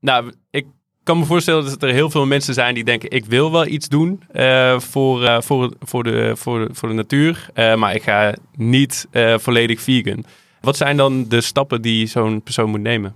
Nou, 0.00 0.32
ik 0.50 0.66
kan 1.02 1.18
me 1.18 1.24
voorstellen 1.24 1.64
dat 1.64 1.82
er 1.82 1.92
heel 1.92 2.10
veel 2.10 2.26
mensen 2.26 2.54
zijn 2.54 2.74
die 2.74 2.84
denken: 2.84 3.10
ik 3.10 3.24
wil 3.24 3.52
wel 3.52 3.66
iets 3.66 3.88
doen 3.88 4.22
eh, 4.32 4.78
voor, 4.80 5.24
eh, 5.24 5.40
voor, 5.40 5.72
voor, 5.80 6.04
de, 6.04 6.32
voor, 6.36 6.68
voor 6.72 6.88
de 6.88 6.94
natuur, 6.94 7.48
eh, 7.54 7.74
maar 7.74 7.94
ik 7.94 8.02
ga 8.02 8.34
niet 8.54 9.06
volledig 9.36 9.80
vegan. 9.80 10.24
Wat 10.60 10.76
zijn 10.76 10.96
dan 10.96 11.28
de 11.28 11.40
stappen 11.40 11.82
die 11.82 12.06
zo'n 12.06 12.42
persoon 12.42 12.70
moet 12.70 12.80
nemen? 12.80 13.14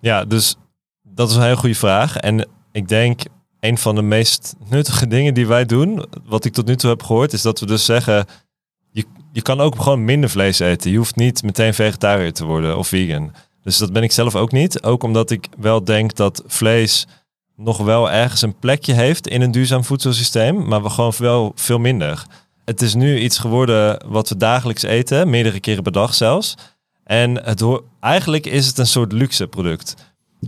Ja, 0.00 0.24
dus 0.24 0.56
dat 1.02 1.30
is 1.30 1.36
een 1.36 1.42
hele 1.42 1.56
goede 1.56 1.74
vraag. 1.74 2.16
En 2.16 2.48
ik 2.72 2.88
denk 2.88 3.20
een 3.60 3.78
van 3.78 3.94
de 3.94 4.02
meest 4.02 4.54
nuttige 4.68 5.06
dingen 5.06 5.34
die 5.34 5.46
wij 5.46 5.64
doen, 5.64 6.04
wat 6.24 6.44
ik 6.44 6.52
tot 6.52 6.66
nu 6.66 6.76
toe 6.76 6.90
heb 6.90 7.02
gehoord, 7.02 7.32
is 7.32 7.42
dat 7.42 7.60
we 7.60 7.66
dus 7.66 7.84
zeggen, 7.84 8.26
je, 8.90 9.04
je 9.32 9.42
kan 9.42 9.60
ook 9.60 9.82
gewoon 9.82 10.04
minder 10.04 10.30
vlees 10.30 10.58
eten. 10.58 10.90
Je 10.90 10.96
hoeft 10.96 11.16
niet 11.16 11.42
meteen 11.42 11.74
vegetariër 11.74 12.32
te 12.32 12.44
worden 12.44 12.78
of 12.78 12.88
vegan. 12.88 13.32
Dus 13.62 13.78
dat 13.78 13.92
ben 13.92 14.02
ik 14.02 14.12
zelf 14.12 14.36
ook 14.36 14.52
niet. 14.52 14.82
Ook 14.82 15.02
omdat 15.02 15.30
ik 15.30 15.48
wel 15.58 15.84
denk 15.84 16.14
dat 16.14 16.42
vlees 16.46 17.06
nog 17.56 17.78
wel 17.78 18.10
ergens 18.10 18.42
een 18.42 18.58
plekje 18.58 18.92
heeft 18.92 19.28
in 19.28 19.42
een 19.42 19.50
duurzaam 19.50 19.84
voedselsysteem, 19.84 20.68
maar 20.68 20.82
we 20.82 20.90
gewoon 20.90 21.12
wel 21.18 21.52
veel 21.54 21.78
minder. 21.78 22.26
Het 22.64 22.82
is 22.82 22.94
nu 22.94 23.18
iets 23.18 23.38
geworden 23.38 24.04
wat 24.06 24.28
we 24.28 24.36
dagelijks 24.36 24.82
eten, 24.82 25.30
meerdere 25.30 25.60
keren 25.60 25.82
per 25.82 25.92
dag 25.92 26.14
zelfs. 26.14 26.54
En 27.04 27.44
het 27.44 27.64
eigenlijk 28.00 28.46
is 28.46 28.66
het 28.66 28.78
een 28.78 28.86
soort 28.86 29.12
luxe 29.12 29.46
product. 29.46 29.94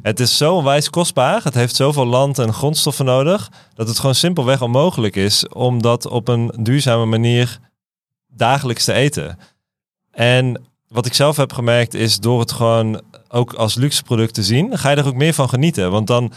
Het 0.03 0.21
is 0.21 0.37
zo 0.37 0.55
onwijs 0.55 0.91
kostbaar, 0.91 1.45
het 1.45 1.55
heeft 1.55 1.77
zoveel 1.77 2.07
land 2.07 2.39
en 2.39 2.53
grondstoffen 2.53 3.05
nodig, 3.05 3.51
dat 3.75 3.89
het 3.89 3.99
gewoon 3.99 4.15
simpelweg 4.15 4.63
onmogelijk 4.63 5.17
is 5.17 5.49
om 5.49 5.83
dat 5.83 6.07
op 6.07 6.29
een 6.29 6.53
duurzame 6.61 7.05
manier 7.05 7.59
dagelijks 8.29 8.85
te 8.85 8.93
eten. 8.93 9.39
En 10.11 10.63
wat 10.93 11.07
ik 11.07 11.15
zelf 11.15 11.37
heb 11.37 11.53
gemerkt 11.53 11.95
is 11.95 12.19
door 12.19 12.41
het 12.41 12.53
gewoon 12.53 13.01
ook 13.29 13.53
als 13.53 13.75
luxe 13.75 14.03
product 14.03 14.35
te 14.35 14.43
zien, 14.43 14.79
ga 14.79 14.91
je 14.91 14.97
er 14.97 15.07
ook 15.07 15.15
meer 15.15 15.35
van 15.35 15.49
genieten. 15.49 15.91
Want 15.91 16.07
dan 16.07 16.33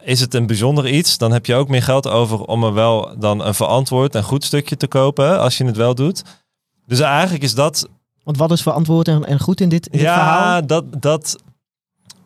is 0.00 0.20
het 0.20 0.34
een 0.34 0.46
bijzonder 0.46 0.88
iets, 0.88 1.18
dan 1.18 1.32
heb 1.32 1.46
je 1.46 1.54
ook 1.54 1.68
meer 1.68 1.82
geld 1.82 2.08
over 2.08 2.40
om 2.40 2.64
er 2.64 2.72
wel 2.74 3.14
dan 3.18 3.44
een 3.44 3.54
verantwoord 3.54 4.14
en 4.14 4.22
goed 4.22 4.44
stukje 4.44 4.76
te 4.76 4.86
kopen 4.86 5.40
als 5.40 5.58
je 5.58 5.64
het 5.64 5.76
wel 5.76 5.94
doet. 5.94 6.22
Dus 6.86 7.00
eigenlijk 7.00 7.44
is 7.44 7.54
dat 7.54 7.88
Want 8.24 8.36
wat 8.36 8.50
is 8.50 8.62
verantwoord 8.62 9.08
en, 9.08 9.24
en 9.24 9.40
goed 9.40 9.60
in 9.60 9.68
dit, 9.68 9.86
in 9.86 9.92
dit 9.92 10.00
ja, 10.00 10.14
verhaal? 10.14 10.66
dat, 10.66 10.84
dat 11.02 11.36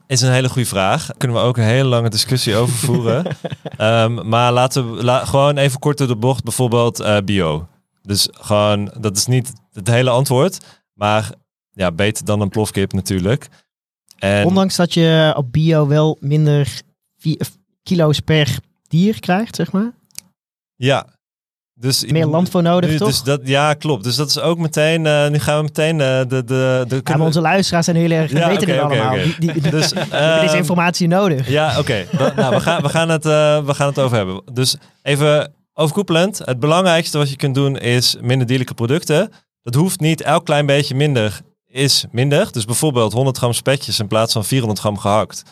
is 0.07 0.21
een 0.21 0.33
hele 0.33 0.49
goede 0.49 0.69
vraag. 0.69 1.07
Daar 1.07 1.17
kunnen 1.17 1.37
we 1.37 1.43
ook 1.43 1.57
een 1.57 1.65
hele 1.65 1.89
lange 1.89 2.11
discussie 2.11 2.57
over 2.57 2.75
voeren. 2.75 3.25
Ehm, 3.77 4.29
maar 4.29 4.53
laten 4.53 4.95
we 4.95 5.05
la- 5.05 5.25
gewoon 5.25 5.57
even 5.57 5.79
kort 5.79 5.99
door 5.99 6.07
de 6.07 6.17
bocht, 6.17 6.45
bijvoorbeeld 6.45 7.01
eh, 7.01 7.17
bio. 7.25 7.67
Dus 8.03 8.29
gewoon, 8.33 8.93
dat 9.01 9.17
is 9.17 9.27
niet 9.27 9.53
het 9.73 9.89
hele 9.89 10.11
antwoord. 10.11 10.59
Maar 10.95 11.31
ja, 11.81 11.93
beter 11.93 12.25
dan 12.25 12.41
een 12.41 12.49
plofkip 12.49 12.93
natuurlijk. 12.93 13.49
En 14.19 14.47
Ondanks 14.47 14.77
dat 14.77 14.95
je 14.95 15.33
op 15.37 15.53
bio 15.53 15.87
wel 15.87 16.17
minder 16.21 16.81
vi- 17.19 17.39
kilo's 17.83 18.21
per 18.21 18.59
dier 18.89 19.21
krijgt, 19.21 19.55
zeg 19.57 19.73
maar. 19.73 19.93
ja, 20.77 21.07
Dus 21.75 22.05
Meer 22.07 22.27
land 22.27 22.51
voor 22.51 22.63
nodig, 22.63 22.91
nu, 22.91 22.97
toch? 22.97 23.09
Dus 23.09 23.23
dat, 23.23 23.41
ja, 23.45 23.75
klopt. 23.75 24.05
Dus 24.05 24.17
dat 24.17 24.29
is 24.29 24.39
ook 24.41 24.59
meteen. 24.59 25.07
eh, 25.07 25.29
nu 25.29 25.39
gaan 25.39 25.57
we 25.57 25.63
meteen 25.63 26.01
eh, 26.01 26.19
de. 26.19 26.45
de, 26.45 26.85
de 26.89 27.01
Ja, 27.05 27.17
maar 27.17 27.27
onze 27.27 27.41
luisteraars 27.41 27.85
zijn 27.85 27.97
heel 27.97 28.11
erg, 28.11 28.31
Ja, 28.33 28.49
weten 28.49 28.63
oké, 28.69 28.81
allemaal. 28.81 29.15
Die, 29.15 29.37
die, 29.39 29.53
die 29.61 29.71
Dus, 29.71 29.93
ehm, 29.93 30.41
deze 30.41 30.57
informatie 30.57 31.09
nodig. 31.09 31.49
Ja, 31.49 31.79
oké. 31.79 32.07
Nou, 32.37 32.55
we 32.55 32.61
gaan, 32.61 32.83
we, 32.83 32.89
gaan 32.89 33.09
het, 33.09 33.27
eh, 33.27 33.65
we 33.65 33.75
gaan 33.75 33.89
het 33.89 33.99
over 33.99 34.17
hebben. 34.17 34.43
Dus 34.53 34.77
even 35.03 35.53
overkoepelend. 35.75 36.39
Het 36.45 36.61
belangrijkste 36.61 37.19
wat 37.19 37.31
je 37.31 37.37
kunt 37.37 37.55
doen 37.55 37.77
is 37.79 38.17
minder 38.21 38.47
dierlijke 38.47 38.75
producten. 38.75 39.31
Dat 39.63 39.75
hoeft 39.75 40.01
niet. 40.01 40.23
Elk 40.23 40.45
klein 40.45 40.67
beetje 40.67 40.95
minder 40.95 41.41
is 41.71 42.05
minder. 42.11 42.53
Dus 42.53 42.65
bijvoorbeeld 42.65 43.13
100 43.13 43.37
gram 43.37 43.53
spekjes 43.53 43.99
in 43.99 44.07
plaats 44.09 44.33
van 44.33 44.45
400 44.45 44.81
gram 44.81 44.99
gehakt. 44.99 45.43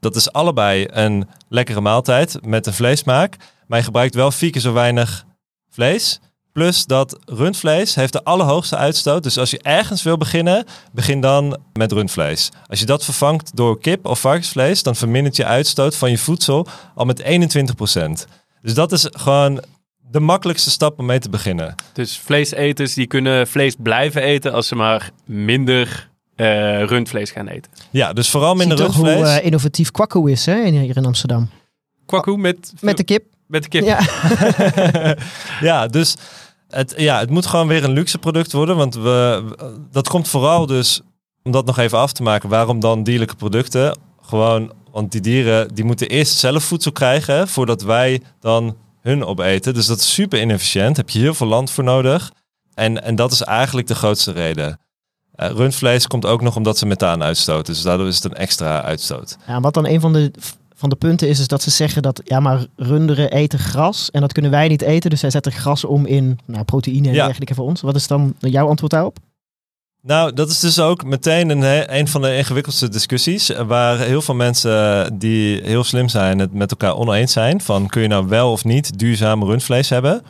Dat 0.00 0.16
is 0.16 0.32
allebei 0.32 0.86
een 0.90 1.28
lekkere 1.48 1.80
maaltijd 1.80 2.46
met 2.46 2.66
een 2.66 2.72
vleesmaak. 2.72 3.36
Maar 3.66 3.78
je 3.78 3.84
gebruikt 3.84 4.14
wel 4.14 4.30
vier 4.30 4.50
keer 4.50 4.60
zo 4.60 4.72
weinig 4.72 5.24
vlees. 5.70 6.20
Plus 6.52 6.86
dat 6.86 7.18
rundvlees 7.24 7.94
heeft 7.94 8.12
de 8.12 8.24
allerhoogste 8.24 8.76
uitstoot. 8.76 9.22
Dus 9.22 9.38
als 9.38 9.50
je 9.50 9.62
ergens 9.62 10.02
wil 10.02 10.16
beginnen, 10.16 10.64
begin 10.92 11.20
dan 11.20 11.58
met 11.72 11.92
rundvlees. 11.92 12.48
Als 12.66 12.80
je 12.80 12.86
dat 12.86 13.04
vervangt 13.04 13.56
door 13.56 13.80
kip 13.80 14.06
of 14.06 14.20
varkensvlees, 14.20 14.82
dan 14.82 14.96
vermindert 14.96 15.36
je 15.36 15.44
uitstoot 15.44 15.96
van 15.96 16.10
je 16.10 16.18
voedsel 16.18 16.66
al 16.94 17.04
met 17.04 17.22
21%. 17.22 17.26
Dus 18.62 18.74
dat 18.74 18.92
is 18.92 19.08
gewoon 19.10 19.62
de 20.10 20.20
makkelijkste 20.20 20.70
stap 20.70 20.98
om 20.98 21.06
mee 21.06 21.18
te 21.18 21.28
beginnen. 21.30 21.74
Dus 21.92 22.18
vleeseters 22.18 22.94
die 22.94 23.06
kunnen 23.06 23.46
vlees 23.46 23.74
blijven 23.78 24.22
eten 24.22 24.52
als 24.52 24.66
ze 24.68 24.74
maar 24.74 25.10
minder 25.24 26.08
eh, 26.36 26.82
rundvlees 26.84 27.30
gaan 27.30 27.46
eten. 27.48 27.70
Ja, 27.90 28.12
dus 28.12 28.30
vooral 28.30 28.54
minder 28.54 28.76
Zie 28.78 28.86
toch 28.86 28.96
hoe 28.96 29.04
rundvlees. 29.06 29.38
eh, 29.38 29.44
innovatief 29.44 29.90
Kwakkoe 29.90 30.30
is 30.30 30.46
hè, 30.46 30.54
in- 30.60 30.74
hier 30.80 30.96
in 30.96 31.04
Amsterdam. 31.06 31.50
Kwakkoe 32.06 32.36
met, 32.38 32.72
Met 32.80 32.96
de 32.96 33.04
kip. 33.04 33.24
met 33.46 33.62
de 33.62 33.68
kip. 33.68 33.84
Ja. 33.84 33.98
ja, 35.68 35.86
dus 35.86 36.16
het, 36.68 36.94
ja, 36.96 37.18
het 37.18 37.30
moet 37.30 37.46
gewoon 37.46 37.66
weer 37.68 37.84
een 37.84 37.92
luxe 37.92 38.18
product 38.18 38.52
worden. 38.52 38.76
Want 38.76 38.94
we, 38.94 39.44
dat 39.90 40.08
komt 40.08 40.28
vooral 40.28 40.66
dus, 40.66 41.00
om 41.42 41.50
dat 41.52 41.66
nog 41.66 41.78
even 41.78 41.98
af 41.98 42.12
te 42.12 42.22
maken, 42.22 42.48
waarom 42.48 42.80
dan 42.80 43.02
dierlijke 43.02 43.36
producten? 43.36 43.98
Gewoon, 44.22 44.72
want 44.90 45.12
die 45.12 45.20
dieren 45.20 45.74
die 45.74 45.84
moeten 45.84 46.08
eerst 46.08 46.38
zelf 46.38 46.64
voedsel 46.64 46.92
krijgen 46.92 47.48
voordat 47.48 47.82
wij 47.82 48.20
dan 48.40 48.76
hun 49.06 49.24
opeten. 49.24 49.74
Dus 49.74 49.86
dat 49.86 49.98
is 49.98 50.12
super 50.14 50.40
inefficiënt. 50.40 50.96
Heb 50.96 51.10
je 51.10 51.18
heel 51.18 51.34
veel 51.34 51.46
land 51.46 51.70
voor 51.70 51.84
nodig. 51.84 52.32
En, 52.74 53.02
en 53.02 53.14
dat 53.14 53.32
is 53.32 53.42
eigenlijk 53.42 53.86
de 53.86 53.94
grootste 53.94 54.32
reden. 54.32 54.78
Eh, 55.34 55.50
rundvlees 55.50 56.06
komt 56.06 56.26
ook 56.26 56.42
nog 56.42 56.56
omdat 56.56 56.78
ze 56.78 56.86
methaan 56.86 57.22
uitstoten. 57.22 57.74
Dus 57.74 57.82
daardoor 57.82 58.06
is 58.06 58.14
het 58.14 58.24
een 58.24 58.34
extra 58.34 58.82
uitstoot. 58.82 59.36
Ja, 59.46 59.60
wat 59.60 59.74
dan 59.74 59.86
een 59.86 60.00
van 60.00 60.12
de, 60.12 60.30
van 60.74 60.88
de 60.88 60.96
punten 60.96 61.28
is, 61.28 61.38
is 61.40 61.48
dat 61.48 61.62
ze 61.62 61.70
zeggen 61.70 62.02
dat 62.02 62.20
ja, 62.24 62.40
maar 62.40 62.66
runderen 62.76 63.30
eten 63.30 63.58
gras 63.58 64.10
en 64.10 64.20
dat 64.20 64.32
kunnen 64.32 64.50
wij 64.50 64.68
niet 64.68 64.82
eten. 64.82 65.10
Dus 65.10 65.20
zij 65.20 65.30
zetten 65.30 65.52
gras 65.52 65.84
om 65.84 66.06
in 66.06 66.38
nou, 66.44 66.64
proteïne 66.64 67.08
en 67.08 67.14
Ja. 67.14 67.24
dergelijke 67.24 67.54
voor 67.54 67.66
ons. 67.66 67.80
Wat 67.80 67.96
is 67.96 68.06
dan 68.06 68.34
jouw 68.38 68.68
antwoord 68.68 68.92
daarop? 68.92 69.18
Nou, 70.06 70.32
dat 70.32 70.50
is 70.50 70.60
dus 70.60 70.78
ook 70.78 71.04
meteen 71.04 71.50
een, 71.50 71.96
een 71.96 72.08
van 72.08 72.22
de 72.22 72.36
ingewikkeldste 72.36 72.88
discussies. 72.88 73.50
eh, 73.50 73.66
Waar 73.66 73.98
heel 73.98 74.22
veel 74.22 74.34
mensen 74.34 75.18
die 75.18 75.60
heel 75.62 75.84
slim 75.84 76.08
zijn 76.08 76.38
het 76.38 76.52
met 76.52 76.70
elkaar 76.70 76.96
oneens 76.96 77.32
zijn. 77.32 77.60
Van 77.60 77.86
kun 77.86 78.02
je 78.02 78.08
nou 78.08 78.28
wel 78.28 78.52
of 78.52 78.64
niet 78.64 78.98
duurzaam 78.98 79.44
rundvlees 79.44 79.88
hebben? 79.88 80.22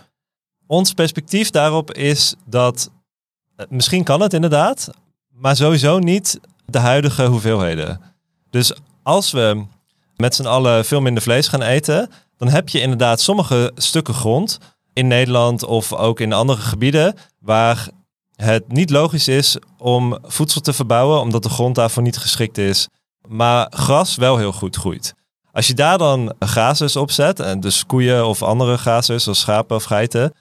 Ons 0.66 0.92
perspectief 0.92 1.50
daarop 1.50 1.92
is 1.92 2.35
dat 2.47 2.90
eh, 3.56 3.66
misschien 3.68 4.04
kan 4.04 4.21
het 4.21 4.33
inderdaad, 4.33 4.90
maar 5.30 5.56
sowieso 5.56 5.99
niet 5.99 6.40
de 6.66 6.78
huidige 6.78 7.25
hoeveelheden. 7.26 8.00
Dus 8.50 8.73
als 9.02 9.30
we 9.30 9.64
met 10.16 10.35
z'n 10.35 10.47
allen 10.47 10.85
veel 10.85 11.00
minder 11.00 11.23
vlees 11.23 11.49
gaan 11.49 11.62
eten, 11.62 12.11
dan 12.37 12.49
heb 12.49 12.68
je 12.68 12.80
inderdaad 12.80 13.21
sommige 13.21 13.73
stukken 13.75 14.14
grond 14.14 14.59
in 14.92 15.06
Nederland 15.06 15.64
of 15.64 15.92
ook 15.92 16.21
in 16.21 16.33
andere 16.33 16.61
gebieden 16.61 17.14
waar 17.38 17.88
het 18.36 18.72
niet 18.72 18.90
logisch 18.90 19.28
is 19.28 19.58
om 19.78 20.18
voedsel 20.22 20.60
te 20.60 20.72
verbouwen, 20.72 21.20
omdat 21.20 21.42
de 21.42 21.48
grond 21.48 21.74
daarvoor 21.74 22.02
niet 22.02 22.16
geschikt 22.16 22.58
is. 22.58 22.88
Maar 23.28 23.66
gras 23.70 24.16
wel 24.16 24.36
heel 24.36 24.52
goed 24.52 24.76
groeit. 24.76 25.14
Als 25.52 25.66
je 25.66 25.74
daar 25.74 25.98
dan 25.98 26.34
grazers 26.38 26.96
op 26.96 27.10
zet, 27.10 27.62
dus 27.62 27.86
koeien 27.86 28.26
of 28.26 28.42
andere 28.42 28.76
grazers, 28.76 29.22
zoals 29.22 29.40
schapen 29.40 29.76
of 29.76 29.84
geiten, 29.84 30.32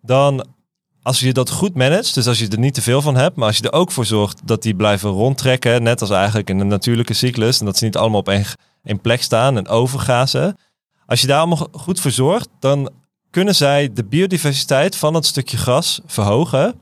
dan 0.00 0.46
als 1.02 1.20
je 1.20 1.32
dat 1.32 1.50
goed 1.50 1.74
managt, 1.74 2.14
dus 2.14 2.26
als 2.26 2.38
je 2.38 2.48
er 2.48 2.58
niet 2.58 2.74
te 2.74 2.82
veel 2.82 3.02
van 3.02 3.16
hebt, 3.16 3.36
maar 3.36 3.46
als 3.46 3.56
je 3.56 3.62
er 3.62 3.72
ook 3.72 3.92
voor 3.92 4.04
zorgt 4.04 4.40
dat 4.44 4.62
die 4.62 4.74
blijven 4.74 5.10
rondtrekken, 5.10 5.82
net 5.82 6.00
als 6.00 6.10
eigenlijk 6.10 6.50
in 6.50 6.60
een 6.60 6.66
natuurlijke 6.66 7.14
cyclus, 7.14 7.60
en 7.60 7.66
dat 7.66 7.76
ze 7.76 7.84
niet 7.84 7.96
allemaal 7.96 8.20
op 8.20 8.28
één, 8.28 9.00
plek 9.02 9.22
staan 9.22 9.56
en 9.56 9.68
overgrazen. 9.68 10.56
Als 11.06 11.20
je 11.20 11.26
daar 11.26 11.38
allemaal 11.38 11.68
goed 11.72 12.00
voor 12.00 12.10
zorgt, 12.10 12.48
dan 12.60 12.90
kunnen 13.30 13.54
zij 13.54 13.92
de 13.92 14.04
biodiversiteit 14.04 14.96
van 14.96 15.12
dat 15.12 15.26
stukje 15.26 15.56
gras 15.56 16.00
verhogen. 16.06 16.74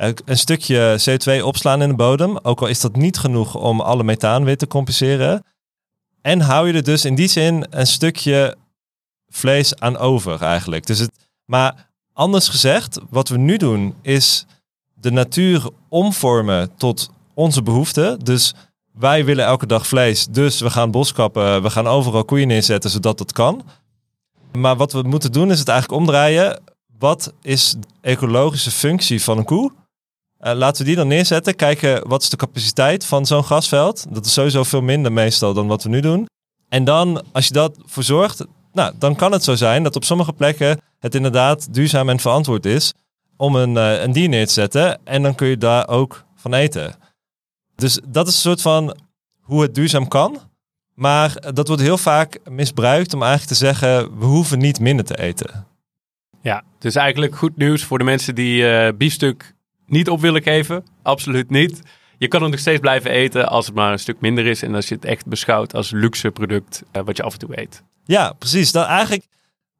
Eh, 0.00 0.10
Een 0.24 0.38
stukje 0.38 0.98
CO2 0.98 1.44
opslaan 1.44 1.82
in 1.82 1.88
de 1.88 1.94
bodem, 1.94 2.38
ook 2.42 2.60
al 2.60 2.66
is 2.66 2.80
dat 2.80 2.96
niet 2.96 3.18
genoeg 3.18 3.54
om 3.54 3.80
alle 3.80 4.04
methaan 4.04 4.44
weer 4.44 4.56
te 4.56 4.66
compenseren. 4.66 5.44
En 6.22 6.40
hou 6.40 6.66
je 6.66 6.72
er 6.72 6.82
dus 6.82 7.04
in 7.04 7.14
die 7.14 7.28
zin 7.28 7.66
een 7.70 7.86
stukje 7.86 8.56
vlees 9.28 9.78
aan 9.78 9.96
over 9.96 10.42
eigenlijk. 10.42 10.86
Dus 10.86 10.98
het, 10.98 11.10
maar 11.44 11.90
anders 12.12 12.48
gezegd, 12.48 13.00
wat 13.10 13.28
we 13.28 13.38
nu 13.38 13.56
doen 13.56 13.94
is 14.02 14.46
de 14.94 15.10
natuur 15.10 15.68
omvormen 15.88 16.76
tot 16.76 17.10
onze 17.34 17.62
behoeften. 17.62 18.18
Dus 18.18 18.54
wij 18.92 19.24
willen 19.24 19.44
elke 19.44 19.66
dag 19.66 19.86
vlees, 19.86 20.26
dus 20.26 20.60
we 20.60 20.70
gaan 20.70 20.90
bos 20.90 21.12
kappen, 21.12 21.62
we 21.62 21.70
gaan 21.70 21.86
overal 21.86 22.24
koeien 22.24 22.48
neerzetten 22.48 22.90
zodat 22.90 23.18
dat 23.18 23.32
kan. 23.32 23.62
Maar 24.52 24.76
wat 24.76 24.92
we 24.92 25.02
moeten 25.02 25.32
doen 25.32 25.50
is 25.50 25.58
het 25.58 25.68
eigenlijk 25.68 26.00
omdraaien. 26.00 26.60
Wat 26.98 27.32
is 27.42 27.70
de 27.70 27.86
ecologische 28.00 28.70
functie 28.70 29.22
van 29.22 29.38
een 29.38 29.44
koe? 29.44 29.72
Eh, 30.40 30.54
laten 30.54 30.80
we 30.80 30.86
die 30.86 30.96
dan 30.96 31.08
neerzetten. 31.08 31.56
Kijken 31.56 32.08
wat 32.08 32.22
is 32.22 32.28
de 32.28 32.36
capaciteit 32.36 33.04
van 33.04 33.26
zo'n 33.26 33.42
grasveld. 33.42 34.06
Dat 34.14 34.26
is 34.26 34.32
sowieso 34.32 34.62
veel 34.62 34.82
minder 34.82 35.12
meestal 35.12 35.54
dan 35.54 35.66
wat 35.66 35.82
we 35.82 35.88
nu 35.88 36.00
doen. 36.00 36.26
En 36.68 36.84
dan, 36.84 37.24
als 37.32 37.46
je 37.46 37.52
dat 37.52 37.78
voor 37.84 38.02
zorgt, 38.02 38.46
nou, 38.72 38.92
dan 38.98 39.16
kan 39.16 39.32
het 39.32 39.44
zo 39.44 39.54
zijn 39.54 39.82
dat 39.82 39.96
op 39.96 40.04
sommige 40.04 40.32
plekken 40.32 40.80
het 40.98 41.14
inderdaad 41.14 41.74
duurzaam 41.74 42.08
en 42.08 42.18
verantwoord 42.18 42.66
is 42.66 42.92
om 43.36 43.56
een, 43.56 43.76
eh, 43.76 44.02
een 44.02 44.12
dier 44.12 44.28
neer 44.28 44.46
te 44.46 44.52
zetten. 44.52 44.98
En 45.04 45.22
dan 45.22 45.34
kun 45.34 45.48
je 45.48 45.56
daar 45.56 45.88
ook 45.88 46.24
van 46.36 46.54
eten. 46.54 46.94
Dus 47.74 48.00
dat 48.08 48.26
is 48.28 48.34
een 48.34 48.40
soort 48.40 48.62
van 48.62 48.96
hoe 49.40 49.62
het 49.62 49.74
duurzaam 49.74 50.08
kan. 50.08 50.38
Maar 50.94 51.52
dat 51.54 51.66
wordt 51.66 51.82
heel 51.82 51.98
vaak 51.98 52.38
misbruikt 52.50 53.14
om 53.14 53.22
eigenlijk 53.22 53.52
te 53.52 53.64
zeggen, 53.64 54.18
we 54.18 54.24
hoeven 54.24 54.58
niet 54.58 54.80
minder 54.80 55.04
te 55.04 55.18
eten. 55.18 55.66
Ja, 56.42 56.62
dus 56.78 56.94
eigenlijk 56.94 57.36
goed 57.36 57.56
nieuws 57.56 57.84
voor 57.84 57.98
de 57.98 58.04
mensen 58.04 58.34
die 58.34 58.68
eh 58.68 58.96
biefstuk 58.96 59.54
niet 59.90 60.08
op 60.08 60.20
willen 60.20 60.42
geven. 60.42 60.84
Absoluut 61.02 61.50
niet. 61.50 61.82
Je 62.18 62.28
kan 62.28 62.42
het 62.42 62.50
nog 62.50 62.60
steeds 62.60 62.80
blijven 62.80 63.10
eten 63.10 63.48
als 63.48 63.66
het 63.66 63.74
maar 63.74 63.92
een 63.92 63.98
stuk 63.98 64.20
minder 64.20 64.46
is. 64.46 64.62
En 64.62 64.74
als 64.74 64.88
je 64.88 64.94
het 64.94 65.04
echt 65.04 65.26
beschouwt 65.26 65.74
als 65.74 65.90
luxe 65.90 66.30
product 66.30 66.82
eh, 66.92 67.02
wat 67.04 67.16
je 67.16 67.22
af 67.22 67.32
en 67.32 67.38
toe 67.38 67.60
eet. 67.60 67.82
Ja, 68.04 68.32
precies. 68.32 68.72
Dat 68.72 68.86
eigenlijk, 68.86 69.26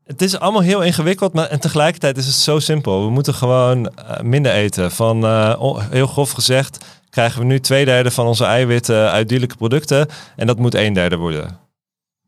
het 0.04 0.22
is 0.22 0.38
allemaal 0.38 0.62
heel 0.62 0.82
ingewikkeld, 0.82 1.32
maar 1.32 1.46
en 1.46 1.60
tegelijkertijd 1.60 2.16
is 2.16 2.26
het 2.26 2.34
zo 2.34 2.58
simpel. 2.58 3.04
We 3.04 3.10
moeten 3.10 3.34
gewoon 3.34 3.86
eh, 3.86 4.20
minder 4.20 4.52
eten. 4.52 4.90
Van 4.90 5.24
eh, 5.24 5.76
heel 5.90 6.06
grof 6.06 6.30
gezegd 6.30 6.84
krijgen 7.10 7.40
we 7.40 7.46
nu 7.46 7.60
twee 7.60 7.84
derde 7.84 8.10
van 8.10 8.26
onze 8.26 8.44
eiwitten 8.44 9.10
uit 9.10 9.28
dierlijke 9.28 9.56
producten 9.56 10.08
en 10.36 10.46
dat 10.46 10.58
moet 10.58 10.74
een 10.74 10.92
derde 10.92 11.16
worden. 11.16 11.58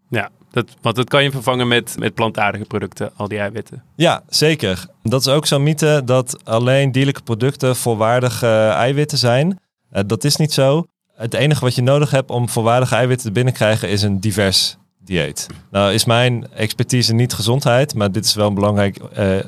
Ja, 0.08 0.30
dat, 0.52 0.66
want 0.80 0.96
dat 0.96 1.08
kan 1.08 1.22
je 1.22 1.30
vervangen 1.30 1.68
met, 1.68 1.94
met 1.98 2.14
plantaardige 2.14 2.64
producten, 2.64 3.10
al 3.16 3.28
die 3.28 3.38
eiwitten. 3.38 3.82
Ja, 3.94 4.22
zeker. 4.28 4.86
Dat 5.02 5.20
is 5.20 5.28
ook 5.28 5.46
zo'n 5.46 5.62
mythe 5.62 6.02
dat 6.04 6.44
alleen 6.44 6.92
dierlijke 6.92 7.22
producten 7.22 7.76
volwaardige 7.76 8.66
eiwitten 8.68 9.18
zijn. 9.18 9.60
Eh, 9.90 10.02
dat 10.06 10.24
is 10.24 10.36
niet 10.36 10.52
zo. 10.52 10.86
Het 11.14 11.34
enige 11.34 11.60
wat 11.60 11.74
je 11.74 11.82
nodig 11.82 12.10
hebt 12.10 12.30
om 12.30 12.48
volwaardige 12.48 12.94
eiwitten 12.94 13.26
te 13.26 13.32
binnenkrijgen 13.32 13.88
is 13.88 14.02
een 14.02 14.20
divers 14.20 14.76
dieet. 14.98 15.46
Nou 15.70 15.92
is 15.92 16.04
mijn 16.04 16.46
expertise 16.54 17.14
niet 17.14 17.32
gezondheid, 17.32 17.94
maar 17.94 18.12
dit 18.12 18.24
is 18.24 18.34
wel 18.34 18.48
een 18.48 18.54
belangrijk 18.54 18.96
eh, 18.96 19.38
eh, 19.38 19.44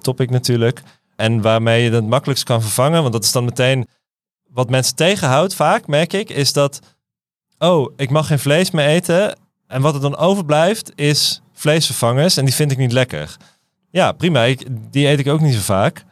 topic 0.00 0.30
natuurlijk. 0.30 0.82
En 1.16 1.40
waarmee 1.40 1.82
je 1.82 1.90
het 1.90 2.06
makkelijkst 2.06 2.44
kan 2.44 2.62
vervangen, 2.62 3.00
want 3.00 3.12
dat 3.12 3.24
is 3.24 3.32
dan 3.32 3.44
meteen 3.44 3.86
wat 4.48 4.70
mensen 4.70 4.96
tegenhoudt 4.96 5.54
vaak, 5.54 5.86
merk 5.86 6.12
ik, 6.12 6.30
is 6.30 6.52
dat, 6.52 6.80
oh, 7.58 7.92
ik 7.96 8.10
mag 8.10 8.26
geen 8.26 8.38
vlees 8.38 8.70
meer 8.70 8.86
eten. 8.86 9.36
En 9.72 9.82
wat 9.82 9.94
er 9.94 10.00
dan 10.00 10.16
overblijft 10.16 10.92
is 10.94 11.42
vleesvervangers 11.52 12.36
en 12.36 12.44
die 12.44 12.54
vind 12.54 12.70
ik 12.70 12.78
niet 12.78 12.92
lekker. 12.92 13.36
Ja, 13.90 14.12
prima. 14.12 14.54
Die 14.90 15.08
eet 15.08 15.18
ik 15.18 15.28
ook 15.28 15.40
niet 15.40 15.54
zo 15.54 15.60
vaak. 15.60 16.04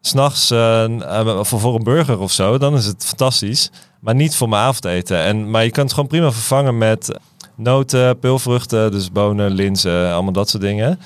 S'nachts 0.00 0.50
uh, 0.50 1.40
voor, 1.40 1.60
voor 1.60 1.74
een 1.74 1.82
burger 1.82 2.18
of 2.18 2.32
zo, 2.32 2.58
dan 2.58 2.76
is 2.76 2.84
het 2.84 3.04
fantastisch. 3.04 3.70
Maar 4.00 4.14
niet 4.14 4.36
voor 4.36 4.48
mijn 4.48 4.62
avondeten. 4.62 5.18
En, 5.18 5.50
maar 5.50 5.64
je 5.64 5.70
kan 5.70 5.84
het 5.84 5.92
gewoon 5.92 6.08
prima 6.08 6.32
vervangen 6.32 6.78
met 6.78 7.18
noten, 7.56 8.18
pulvruchten, 8.18 8.90
dus 8.90 9.12
bonen, 9.12 9.50
linzen, 9.50 10.12
allemaal 10.12 10.32
dat 10.32 10.48
soort 10.48 10.62
dingen. 10.62 11.00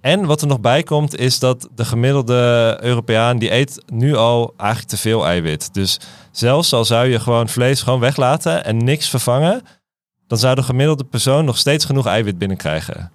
En 0.00 0.24
wat 0.24 0.40
er 0.40 0.46
nog 0.46 0.60
bij 0.60 0.82
komt, 0.82 1.16
is 1.18 1.38
dat 1.38 1.68
de 1.74 1.84
gemiddelde 1.84 2.78
Europeaan, 2.80 3.38
die 3.38 3.52
eet 3.52 3.82
nu 3.86 4.16
al 4.16 4.54
eigenlijk 4.56 4.90
te 4.90 4.96
veel 4.96 5.26
eiwit. 5.26 5.74
Dus 5.74 6.00
zelfs 6.30 6.72
al 6.72 6.84
zou 6.84 7.06
je 7.06 7.20
gewoon 7.20 7.48
vlees 7.48 7.82
gewoon 7.82 8.00
weglaten 8.00 8.64
en 8.64 8.84
niks 8.84 9.08
vervangen, 9.08 9.62
dan 10.26 10.38
zou 10.38 10.54
de 10.54 10.62
gemiddelde 10.62 11.04
persoon 11.04 11.44
nog 11.44 11.58
steeds 11.58 11.84
genoeg 11.84 12.06
eiwit 12.06 12.38
binnenkrijgen. 12.38 13.10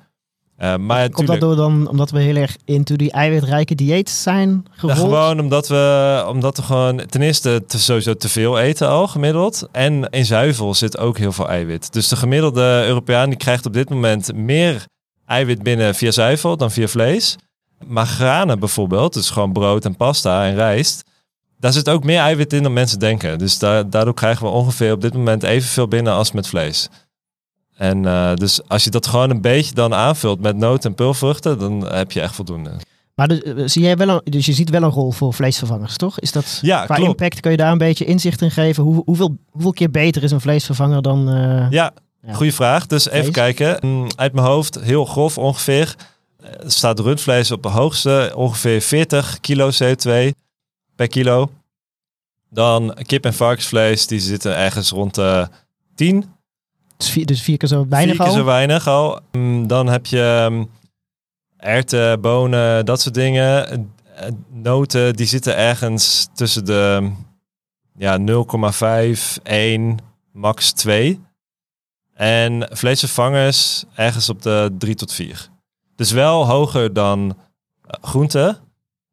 Eh, 0.58 0.76
maar 0.76 1.10
Komt 1.10 1.28
dat 1.28 1.40
door 1.40 1.56
dan 1.56 1.88
omdat 1.88 2.12
we 2.12 2.20
heel 2.20 2.36
erg 2.36 2.58
into 2.66 2.96
die 2.96 3.12
eiwitrijke 3.12 3.76
dieets 3.76 4.22
zijn 4.24 4.50
Ja, 4.66 4.72
gerold? 4.76 4.98
gewoon 4.98 5.40
omdat 5.40 5.68
we, 5.68 6.26
omdat 6.28 6.58
we 6.58 6.64
gewoon 6.64 7.02
ten 7.10 7.22
eerste 7.22 7.64
te, 7.68 7.80
sowieso 7.80 8.14
te 8.14 8.30
veel 8.30 8.60
eten 8.60 8.88
al 8.90 9.08
gemiddeld. 9.08 9.68
En 9.72 10.10
in 10.10 10.26
zuivel 10.26 10.74
zit 10.74 10.98
ook 10.98 11.18
heel 11.18 11.32
veel 11.32 11.50
eiwit. 11.50 11.94
Dus 11.94 12.08
de 12.08 12.16
gemiddelde 12.16 12.84
Europeaan 12.88 13.30
die 13.30 13.38
krijgt 13.38 13.66
op 13.66 13.74
dit 13.74 13.90
moment 13.90 14.34
meer 14.36 14.86
eiwit 15.26 15.64
binnen 15.64 15.96
via 15.96 16.12
zuivel 16.12 16.58
dan 16.58 16.72
via 16.72 16.88
vlees. 16.88 17.36
Maar 17.88 18.06
granen 18.06 18.60
bijvoorbeeld, 18.60 19.14
dus 19.14 19.30
gewoon 19.30 19.54
brood 19.54 19.86
en 19.86 19.96
pasta 19.96 20.46
en 20.46 20.56
rijst. 20.56 21.04
Daar 21.62 21.72
zit 21.74 21.90
ook 21.90 22.04
meer 22.04 22.20
eiwit 22.20 22.54
in 22.54 22.64
dan 22.64 22.74
mensen 22.74 23.00
denken. 23.00 23.38
Dus 23.38 23.60
da- 23.60 23.84
daardoor 23.84 24.14
krijgen 24.14 24.46
we 24.46 24.52
ongeveer 24.52 24.92
op 24.94 25.02
dit 25.02 25.14
moment 25.14 25.44
evenveel 25.44 25.88
binnen 25.88 26.14
als 26.14 26.32
met 26.32 26.48
vlees. 26.48 26.88
En 27.78 28.06
eh, 28.06 28.34
dus 28.36 28.68
als 28.68 28.84
je 28.84 28.90
dat 28.90 29.08
gewoon 29.08 29.30
een 29.30 29.42
beetje 29.42 29.74
dan 29.74 29.94
aanvult 29.94 30.42
met 30.42 30.56
noten 30.58 30.90
en 30.90 30.96
pulvruchten, 30.96 31.60
dan 31.60 31.88
heb 31.94 32.12
je 32.12 32.22
echt 32.22 32.36
voldoende. 32.36 32.72
Maar 33.16 33.28
dus, 33.28 33.42
eh, 33.44 33.54
zie 33.66 33.82
jij 33.82 33.98
wel 33.98 34.10
een, 34.10 34.22
dus 34.24 34.46
je 34.46 34.54
ziet 34.54 34.70
wel 34.70 34.84
een 34.84 34.90
rol 34.90 35.12
voor 35.12 35.34
vleesvervangers, 35.34 35.98
toch? 35.98 36.20
Is 36.20 36.32
dat 36.32 36.60
Ja, 36.62 36.86
qua 36.86 36.96
klopt. 36.96 37.10
impact 37.10 37.40
kun 37.40 37.52
je 37.52 37.58
daar 37.58 37.72
een 37.72 37.78
beetje 37.78 38.06
inzicht 38.06 38.42
in 38.42 38.52
geven? 38.52 38.84
Hoe, 38.84 39.02
hoeveel, 39.06 39.38
hoeveel 39.50 39.72
keer 39.74 39.92
beter 39.92 40.24
is 40.24 40.32
een 40.32 40.42
vleesvervanger 40.42 41.02
dan... 41.02 41.30
eh, 41.30 41.68
Ja, 41.70 41.92
Ja. 42.28 42.34
goede 42.34 42.52
vraag. 42.52 42.88
Dus 42.88 43.10
even 43.10 43.32
kijken. 43.32 43.78
Mm, 43.82 44.08
Uit 44.16 44.34
mijn 44.34 44.46
hoofd, 44.48 44.80
heel 44.80 45.06
grof 45.06 45.38
ongeveer, 45.38 45.96
staat 46.66 47.00
rundvlees 47.00 47.52
op 47.52 47.64
de 47.64 47.70
hoogste 47.70 48.32
ongeveer 48.36 48.82
40 48.82 49.40
kilo 49.40 49.70
CO2 49.84 50.32
per 51.02 51.10
kilo. 51.10 51.52
Dan 52.50 52.98
kip 53.02 53.26
en 53.26 53.34
varkensvlees, 53.34 54.08
die 54.08 54.20
zitten 54.20 54.56
ergens 54.56 54.90
rond 54.90 55.16
de 55.16 55.48
10. 55.96 56.26
dus, 56.98 57.10
vier, 57.10 57.26
dus 57.26 57.42
vier 57.42 57.58
keer 57.58 57.70
zo 57.70 57.86
weinig 57.90 58.16
Vier 58.16 58.26
keer 58.26 58.34
al? 58.34 58.40
zo 58.40 58.46
weinig 58.46 58.88
al. 58.88 59.20
Mm, 59.32 59.68
Dan 59.68 59.88
heb 59.88 60.06
je 60.06 60.48
mm, 60.50 60.70
erwten, 61.58 62.22
bonen, 62.22 62.86
dat 62.86 63.02
soort 63.02 63.16
dingen. 63.16 63.68
Eh, 63.68 63.78
eh, 64.16 64.34
Noten, 64.50 65.16
die 65.16 65.26
zitten 65.26 65.56
ergens 65.58 66.28
tussen 66.34 66.66
de 66.66 66.98
mm, 67.02 67.26
ja, 67.98 68.18
0,5, 68.20 69.42
1, 69.44 69.98
max 70.32 70.72
2. 70.72 71.20
En 72.14 72.68
vleesvervangers 72.72 73.84
ergens 73.96 74.30
op 74.30 74.42
de 74.42 74.76
3 74.78 74.96
tot 74.96 75.14
4. 75.14 75.50
Dus 75.96 76.12
wel 76.12 76.48
hoger 76.48 76.94
dan 76.94 77.38
eh, 77.86 78.04
groente, 78.04 78.60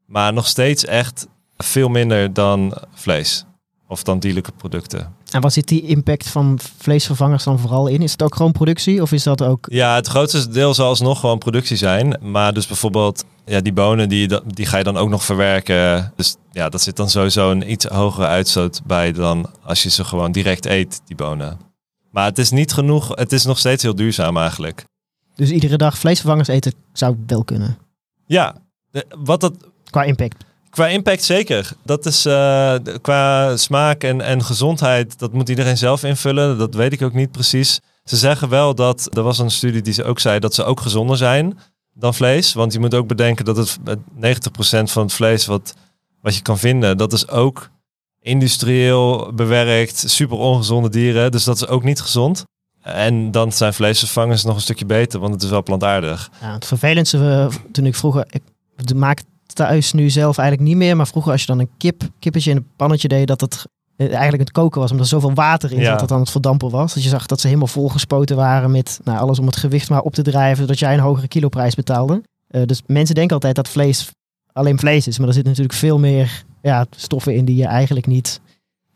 maar 0.06 0.32
nog 0.32 0.46
steeds 0.46 0.84
echt 0.84 1.26
veel 1.64 1.88
minder 1.88 2.32
dan 2.32 2.74
vlees. 2.94 3.44
Of 3.88 4.02
dan 4.02 4.18
dierlijke 4.18 4.52
producten. 4.52 5.14
En 5.30 5.40
wat 5.40 5.52
zit 5.52 5.68
die 5.68 5.82
impact 5.82 6.28
van 6.28 6.58
vleesvervangers 6.78 7.44
dan 7.44 7.58
vooral 7.58 7.86
in? 7.86 8.02
Is 8.02 8.12
het 8.12 8.22
ook 8.22 8.34
gewoon 8.34 8.52
productie 8.52 9.02
of 9.02 9.12
is 9.12 9.22
dat 9.22 9.42
ook... 9.42 9.66
Ja, 9.70 9.94
het 9.94 10.06
grootste 10.06 10.48
deel 10.48 10.74
zal 10.74 10.88
alsnog 10.88 11.20
gewoon 11.20 11.38
productie 11.38 11.76
zijn. 11.76 12.18
Maar 12.20 12.54
dus 12.54 12.66
bijvoorbeeld, 12.66 13.24
ja, 13.44 13.60
die 13.60 13.72
bonen, 13.72 14.08
die, 14.08 14.40
die 14.46 14.66
ga 14.66 14.78
je 14.78 14.84
dan 14.84 14.96
ook 14.96 15.08
nog 15.08 15.24
verwerken. 15.24 16.12
Dus 16.16 16.36
ja, 16.52 16.68
dat 16.68 16.82
zit 16.82 16.96
dan 16.96 17.10
sowieso 17.10 17.50
een 17.50 17.70
iets 17.70 17.84
hogere 17.84 18.26
uitstoot 18.26 18.80
bij 18.84 19.12
dan 19.12 19.50
als 19.62 19.82
je 19.82 19.90
ze 19.90 20.04
gewoon 20.04 20.32
direct 20.32 20.66
eet, 20.66 21.00
die 21.04 21.16
bonen. 21.16 21.58
Maar 22.10 22.24
het 22.24 22.38
is 22.38 22.50
niet 22.50 22.72
genoeg, 22.72 23.08
het 23.14 23.32
is 23.32 23.44
nog 23.44 23.58
steeds 23.58 23.82
heel 23.82 23.94
duurzaam 23.94 24.36
eigenlijk. 24.36 24.84
Dus 25.34 25.50
iedere 25.50 25.76
dag 25.76 25.98
vleesvervangers 25.98 26.48
eten 26.48 26.72
zou 26.92 27.16
wel 27.26 27.44
kunnen. 27.44 27.78
Ja, 28.26 28.56
wat 29.18 29.40
dat, 29.40 29.54
Qua 29.90 30.02
impact. 30.02 30.44
Qua 30.70 30.86
impact 30.86 31.24
zeker. 31.24 31.70
Dat 31.84 32.06
is 32.06 32.24
eh, 32.26 32.74
qua 33.00 33.56
smaak 33.56 34.02
en, 34.02 34.20
en 34.20 34.44
gezondheid, 34.44 35.18
dat 35.18 35.32
moet 35.32 35.48
iedereen 35.48 35.76
zelf 35.76 36.04
invullen. 36.04 36.58
Dat 36.58 36.74
weet 36.74 36.92
ik 36.92 37.02
ook 37.02 37.14
niet 37.14 37.30
precies. 37.30 37.80
Ze 38.04 38.16
zeggen 38.16 38.48
wel 38.48 38.74
dat, 38.74 39.16
er 39.16 39.22
was 39.22 39.38
een 39.38 39.50
studie 39.50 39.82
die 39.82 39.92
ze 39.92 40.04
ook 40.04 40.18
zei, 40.18 40.38
dat 40.38 40.54
ze 40.54 40.64
ook 40.64 40.80
gezonder 40.80 41.16
zijn 41.16 41.58
dan 41.94 42.14
vlees. 42.14 42.52
Want 42.52 42.72
je 42.72 42.78
moet 42.78 42.94
ook 42.94 43.06
bedenken 43.06 43.44
dat 43.44 43.56
het 43.56 43.78
met 43.84 43.98
90% 43.98 44.02
van 44.82 45.02
het 45.02 45.12
vlees 45.12 45.46
wat, 45.46 45.74
wat 46.20 46.34
je 46.34 46.42
kan 46.42 46.58
vinden, 46.58 46.96
dat 46.96 47.12
is 47.12 47.28
ook 47.28 47.70
industrieel 48.20 49.32
bewerkt, 49.34 50.04
super 50.06 50.36
ongezonde 50.36 50.88
dieren. 50.88 51.30
Dus 51.30 51.44
dat 51.44 51.56
is 51.56 51.66
ook 51.66 51.84
niet 51.84 52.00
gezond. 52.00 52.44
En 52.82 53.30
dan 53.30 53.52
zijn 53.52 53.74
vleesvervangers 53.74 54.44
nog 54.44 54.54
een 54.54 54.60
stukje 54.60 54.86
beter, 54.86 55.20
want 55.20 55.32
het 55.32 55.42
is 55.42 55.50
wel 55.50 55.62
plantaardig. 55.62 56.30
Ja, 56.40 56.52
het 56.52 56.66
vervelendste 56.66 57.18
eh, 57.18 57.72
toen 57.72 57.86
ik 57.86 57.94
vroeger... 57.94 58.26
Ik 58.30 58.94
maak 58.94 59.22
thuis 59.58 59.92
nu 59.92 60.10
zelf 60.10 60.38
eigenlijk 60.38 60.68
niet 60.68 60.78
meer. 60.78 60.96
Maar 60.96 61.06
vroeger 61.06 61.32
als 61.32 61.40
je 61.40 61.46
dan 61.46 61.58
een 61.58 61.70
kip, 61.76 62.02
kippetje 62.18 62.50
in 62.50 62.56
een 62.56 62.66
pannetje 62.76 63.08
deed... 63.08 63.26
dat 63.26 63.40
het 63.40 63.66
eh, 63.96 64.06
eigenlijk 64.06 64.42
het 64.42 64.50
koken 64.52 64.80
was. 64.80 64.90
Omdat 64.90 65.06
er 65.06 65.12
zoveel 65.12 65.34
water 65.34 65.72
in 65.72 65.80
Ja. 65.80 65.84
zat 65.84 66.00
dat 66.00 66.12
aan 66.12 66.20
het 66.20 66.30
verdampen 66.30 66.70
was. 66.70 66.94
Dat 66.94 67.02
je 67.02 67.08
zag 67.08 67.26
dat 67.26 67.40
ze 67.40 67.46
helemaal 67.46 67.68
volgespoten 67.68 68.36
waren 68.36 68.70
met 68.70 69.00
nou, 69.04 69.18
alles 69.18 69.38
om 69.38 69.46
het 69.46 69.56
gewicht 69.56 69.90
maar 69.90 70.00
op 70.00 70.14
te 70.14 70.22
drijven. 70.22 70.62
Zodat 70.62 70.78
jij 70.78 70.94
een 70.94 71.00
hogere 71.00 71.28
kiloprijs 71.28 71.74
betaalde. 71.74 72.22
Eh, 72.48 72.62
dus 72.64 72.82
mensen 72.86 73.14
denken 73.14 73.34
altijd 73.34 73.54
dat 73.54 73.68
vlees 73.68 74.10
alleen 74.52 74.78
vlees 74.78 75.06
is. 75.06 75.18
Maar 75.18 75.28
er 75.28 75.34
zitten 75.34 75.52
natuurlijk 75.52 75.78
veel 75.78 75.98
meer 75.98 76.44
ja, 76.62 76.86
stoffen 76.90 77.34
in 77.34 77.44
die 77.44 77.56
je 77.56 77.66
eigenlijk 77.66 78.06
niet... 78.06 78.40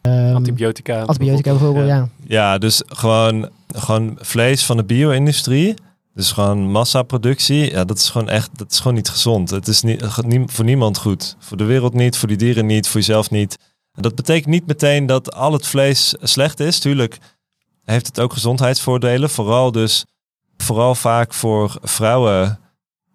ehm, 0.01 0.35
Antibiotica. 0.35 1.03
antibiotica 1.03 1.51
bijvoorbeeld, 1.51 1.87
ja. 1.87 2.09
Ja, 2.27 2.59
dus 2.59 2.83
gewoon, 2.87 3.48
gewoon 3.75 4.18
vlees 4.20 4.64
van 4.64 4.77
de 4.77 4.85
bio-industrie. 4.85 5.75
Dus 6.14 6.33
gewoon 6.33 6.70
massaproductie. 6.70 7.70
Ja, 7.70 7.85
dat 7.85 7.98
is 7.98 8.09
gewoon 8.09 8.29
echt, 8.29 8.59
dat 8.59 8.72
is 8.72 8.79
gewoon 8.79 8.94
niet 8.94 9.09
gezond. 9.09 9.51
Het 9.51 9.68
is 9.68 9.83
niet, 9.83 10.22
nie- 10.27 10.48
voor 10.48 10.64
niemand 10.64 10.98
goed. 10.98 11.37
Voor 11.38 11.57
de 11.57 11.64
wereld 11.64 11.94
niet, 11.94 12.16
voor 12.16 12.29
die 12.29 12.37
dieren 12.37 12.66
niet, 12.66 12.88
voor 12.88 13.01
jezelf 13.01 13.31
niet. 13.31 13.59
En 13.92 14.03
dat 14.03 14.14
betekent 14.14 14.46
niet 14.46 14.66
meteen 14.66 15.07
dat 15.07 15.35
al 15.35 15.53
het 15.53 15.66
vlees 15.66 16.14
slecht 16.20 16.61
is. 16.61 16.79
Tuurlijk 16.79 17.18
heeft 17.85 18.07
het 18.07 18.20
ook 18.20 18.33
gezondheidsvoordelen. 18.33 19.31
Vooral 19.31 19.72
dus, 19.72 20.05
vooral 20.57 20.94
vaak 20.94 21.35
voor 21.35 21.77
vrouwen 21.83 22.59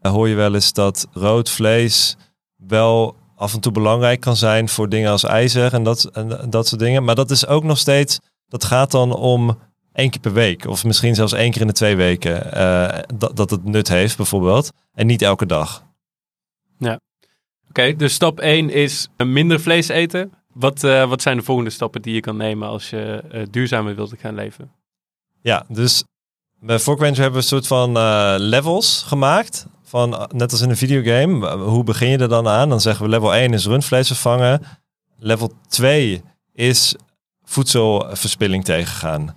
eh, 0.01 0.11
hoor 0.11 0.29
je 0.29 0.35
wel 0.35 0.53
eens 0.53 0.73
dat 0.73 1.07
rood 1.13 1.49
vlees 1.49 2.15
wel 2.55 3.15
af 3.35 3.53
en 3.53 3.59
toe 3.59 3.71
belangrijk 3.71 4.19
kan 4.19 4.35
zijn 4.35 4.69
voor 4.69 4.89
dingen 4.89 5.11
als 5.11 5.23
ijzer 5.23 5.73
en 5.73 5.83
dat, 5.83 6.03
en 6.05 6.49
dat 6.49 6.67
soort 6.67 6.81
dingen. 6.81 7.03
Maar 7.03 7.15
dat 7.15 7.31
is 7.31 7.47
ook 7.47 7.63
nog 7.63 7.77
steeds, 7.77 8.19
dat 8.47 8.63
gaat 8.63 8.91
dan 8.91 9.15
om 9.15 9.57
één 9.97 10.09
keer 10.09 10.21
per 10.21 10.33
week. 10.33 10.65
Of 10.65 10.83
misschien 10.83 11.15
zelfs 11.15 11.33
één 11.33 11.51
keer 11.51 11.61
in 11.61 11.67
de 11.67 11.73
twee 11.73 11.95
weken. 11.95 12.51
eh, 12.53 12.99
dat, 13.15 13.35
dat 13.35 13.49
het 13.49 13.63
nut 13.63 13.87
heeft 13.87 14.17
bijvoorbeeld. 14.17 14.71
En 14.93 15.07
niet 15.07 15.21
elke 15.21 15.45
dag. 15.45 15.85
Oké, 17.69 17.95
dus 17.95 18.13
stap 18.13 18.39
1 18.39 18.69
is 18.69 19.07
een 19.17 19.33
minder 19.33 19.59
vlees 19.59 19.87
eten. 19.87 20.31
Wat, 20.53 20.83
eh, 20.83 21.09
wat 21.09 21.21
zijn 21.21 21.37
de 21.37 21.43
volgende 21.43 21.69
stappen 21.69 22.01
die 22.01 22.13
je 22.13 22.19
kan 22.19 22.37
nemen 22.37 22.67
als 22.67 22.89
je 22.89 23.23
eh, 23.31 23.41
duurzamer 23.51 23.95
wilt 23.95 24.13
gaan 24.17 24.35
leven? 24.35 24.71
Ja, 25.41 25.65
dus 25.67 26.03
bij 26.59 26.79
Forkventure 26.79 27.21
hebben 27.21 27.39
we 27.39 27.45
een 27.45 27.51
soort 27.61 27.67
van 27.67 27.97
eh, 27.97 28.35
levels 28.37 29.03
gemaakt. 29.07 29.65
Van, 29.83 30.13
eh, 30.17 30.25
net 30.27 30.51
als 30.51 30.61
in 30.61 30.69
een 30.69 30.77
videogame. 30.77 31.47
Eh, 31.47 31.61
Hoe 31.63 31.83
begin 31.83 32.09
je 32.09 32.17
er 32.17 32.29
dan 32.29 32.47
aan? 32.47 32.69
Dan 32.69 32.81
zeggen 32.81 33.03
we 33.05 33.09
level 33.11 33.35
1 33.35 33.53
is 33.53 33.65
rundvlees 33.65 34.07
vervangen. 34.07 34.61
Level 35.19 35.51
2 35.67 36.21
is 36.53 36.95
voedselverspilling 37.43 38.63
tegengaan. 38.63 39.35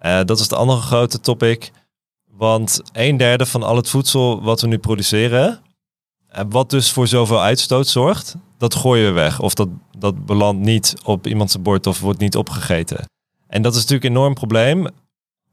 Eh, 0.00 0.20
dat 0.24 0.36
is 0.36 0.42
het 0.42 0.52
andere 0.52 0.80
grote 0.80 1.20
topic. 1.20 1.70
Want 2.36 2.80
een 2.92 3.16
derde 3.16 3.46
van 3.46 3.62
al 3.62 3.76
het 3.76 3.88
voedsel 3.88 4.42
wat 4.42 4.60
we 4.60 4.66
nu 4.66 4.78
produceren, 4.78 5.60
wat 6.48 6.70
dus 6.70 6.92
voor 6.92 7.06
zoveel 7.06 7.42
uitstoot 7.42 7.86
zorgt, 7.86 8.36
dat 8.58 8.74
gooien 8.74 9.06
we 9.06 9.12
weg. 9.12 9.40
Of 9.40 9.54
dat, 9.54 9.68
dat 9.98 10.26
belandt 10.26 10.62
niet 10.62 10.94
op 11.04 11.26
iemands 11.26 11.62
bord 11.62 11.86
of 11.86 12.00
wordt 12.00 12.18
niet 12.18 12.36
opgegeten. 12.36 13.04
En 13.46 13.62
dat 13.62 13.72
is 13.74 13.80
natuurlijk 13.80 14.04
een 14.04 14.16
enorm 14.16 14.34
probleem. 14.34 14.86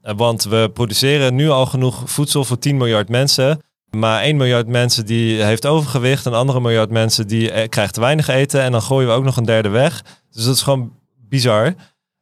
Eh, 0.02 0.14
Want 0.16 0.44
we 0.44 0.70
produceren 0.74 1.34
nu 1.34 1.48
al 1.48 1.66
genoeg 1.66 2.10
voedsel 2.10 2.44
voor 2.44 2.58
10 2.58 2.76
miljard 2.76 3.08
mensen. 3.08 3.60
Maar 3.90 4.22
1 4.22 4.36
miljard 4.36 4.66
mensen 4.66 5.06
die 5.06 5.42
heeft 5.42 5.66
overgewicht. 5.66 6.24
Een 6.24 6.34
andere 6.34 6.60
miljard 6.60 6.90
mensen 6.90 7.26
die 7.26 7.50
eh, 7.50 7.68
krijgt 7.68 7.96
weinig 7.96 8.28
eten. 8.28 8.60
En 8.60 8.72
dan 8.72 8.82
gooien 8.82 9.08
we 9.08 9.14
ook 9.14 9.24
nog 9.24 9.36
een 9.36 9.44
derde 9.44 9.68
weg. 9.68 10.02
Dus 10.30 10.44
dat 10.44 10.54
is 10.54 10.62
gewoon 10.62 10.92
bizar. 11.28 11.74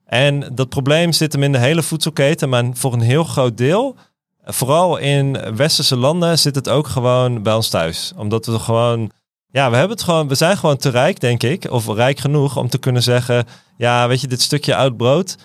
En 0.06 0.54
dat 0.54 0.68
probleem 0.68 1.12
zit 1.12 1.32
hem 1.32 1.42
in 1.42 1.52
de 1.52 1.58
hele 1.58 1.82
voedselketen. 1.82 2.48
Maar 2.48 2.64
voor 2.72 2.92
een 2.92 3.00
heel 3.00 3.24
groot 3.24 3.56
deel, 3.56 3.96
vooral 4.44 4.96
in 4.96 5.56
westerse 5.56 5.96
landen, 5.96 6.38
zit 6.38 6.54
het 6.54 6.68
ook 6.68 6.86
gewoon 6.86 7.42
bij 7.42 7.54
ons 7.54 7.68
thuis. 7.68 8.12
Omdat 8.16 8.46
we 8.46 8.58
gewoon, 8.58 9.10
ja, 9.50 9.70
we 9.70 9.76
hebben 9.76 9.96
het 9.96 10.04
gewoon, 10.04 10.28
we 10.28 10.34
zijn 10.34 10.56
gewoon 10.56 10.76
te 10.76 10.88
rijk, 10.88 11.20
denk 11.20 11.42
ik. 11.42 11.70
Of 11.70 11.86
rijk 11.86 12.18
genoeg 12.18 12.56
om 12.56 12.68
te 12.68 12.78
kunnen 12.78 13.02
zeggen, 13.02 13.44
ja, 13.76 14.08
weet 14.08 14.20
je, 14.20 14.26
dit 14.26 14.42
stukje 14.42 14.76
oud 14.76 14.96
brood 14.96 15.36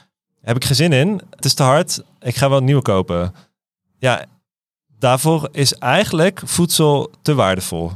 heb 0.41 0.55
ik 0.55 0.65
geen 0.65 0.75
zin 0.75 0.93
in. 0.93 1.21
Het 1.35 1.45
is 1.45 1.53
te 1.53 1.63
hard. 1.63 2.03
Ik 2.19 2.35
ga 2.35 2.49
wel 2.49 2.57
een 2.57 2.63
nieuwe 2.63 2.81
kopen. 2.81 3.33
Ja, 3.99 4.25
daarvoor 4.97 5.49
is 5.51 5.73
eigenlijk 5.73 6.41
voedsel 6.43 7.11
te 7.21 7.33
waardevol. 7.33 7.91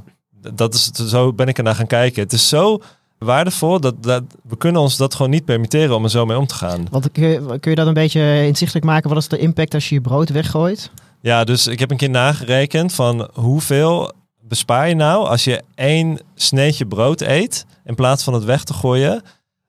Dat 0.53 0.73
is, 0.73 0.83
zo 0.91 1.33
ben 1.33 1.47
ik 1.47 1.57
ernaar 1.57 1.75
gaan 1.75 1.87
kijken. 1.87 2.23
Het 2.23 2.33
is 2.33 2.49
zo 2.49 2.81
waardevol 3.17 3.79
dat, 3.79 4.03
dat 4.03 4.23
we 4.43 4.57
kunnen 4.57 4.81
ons 4.81 4.97
dat 4.97 5.15
gewoon 5.15 5.31
niet 5.31 5.45
permitteren 5.45 5.95
om 5.95 6.03
er 6.03 6.09
zo 6.09 6.25
mee 6.25 6.37
om 6.37 6.47
te 6.47 6.55
gaan. 6.55 6.87
Want 6.91 7.11
kun 7.11 7.27
je, 7.27 7.59
kun 7.59 7.71
je 7.71 7.77
dat 7.77 7.87
een 7.87 7.93
beetje 7.93 8.45
inzichtelijk 8.45 8.85
maken? 8.85 9.09
Wat 9.09 9.17
is 9.17 9.27
de 9.27 9.37
impact 9.37 9.73
als 9.73 9.89
je 9.89 9.95
je 9.95 10.01
brood 10.01 10.29
weggooit? 10.29 10.91
Ja, 11.21 11.43
dus 11.43 11.67
ik 11.67 11.79
heb 11.79 11.91
een 11.91 11.97
keer 11.97 12.09
nagerekend 12.09 12.93
van 12.93 13.29
hoeveel 13.33 14.11
bespaar 14.41 14.87
je 14.87 14.95
nou 14.95 15.27
als 15.27 15.43
je 15.43 15.63
één 15.75 16.19
sneetje 16.35 16.85
brood 16.85 17.21
eet 17.21 17.65
in 17.85 17.95
plaats 17.95 18.23
van 18.23 18.33
het 18.33 18.43
weg 18.43 18.63
te 18.63 18.73
gooien. 18.73 19.21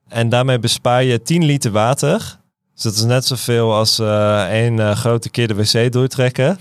En 0.08 0.28
daarmee 0.28 0.58
bespaar 0.58 1.02
je 1.04 1.22
10 1.22 1.44
liter 1.44 1.70
water. 1.70 2.38
Dus 2.74 2.82
dat 2.82 2.94
is 2.94 3.04
net 3.04 3.24
zoveel 3.24 3.74
als 3.74 3.98
eh 3.98 4.44
één 4.48 4.80
eh, 4.80 4.96
grote 4.96 5.30
keer 5.30 5.48
de 5.48 5.54
wc 5.54 5.92
doortrekken. 5.92 6.58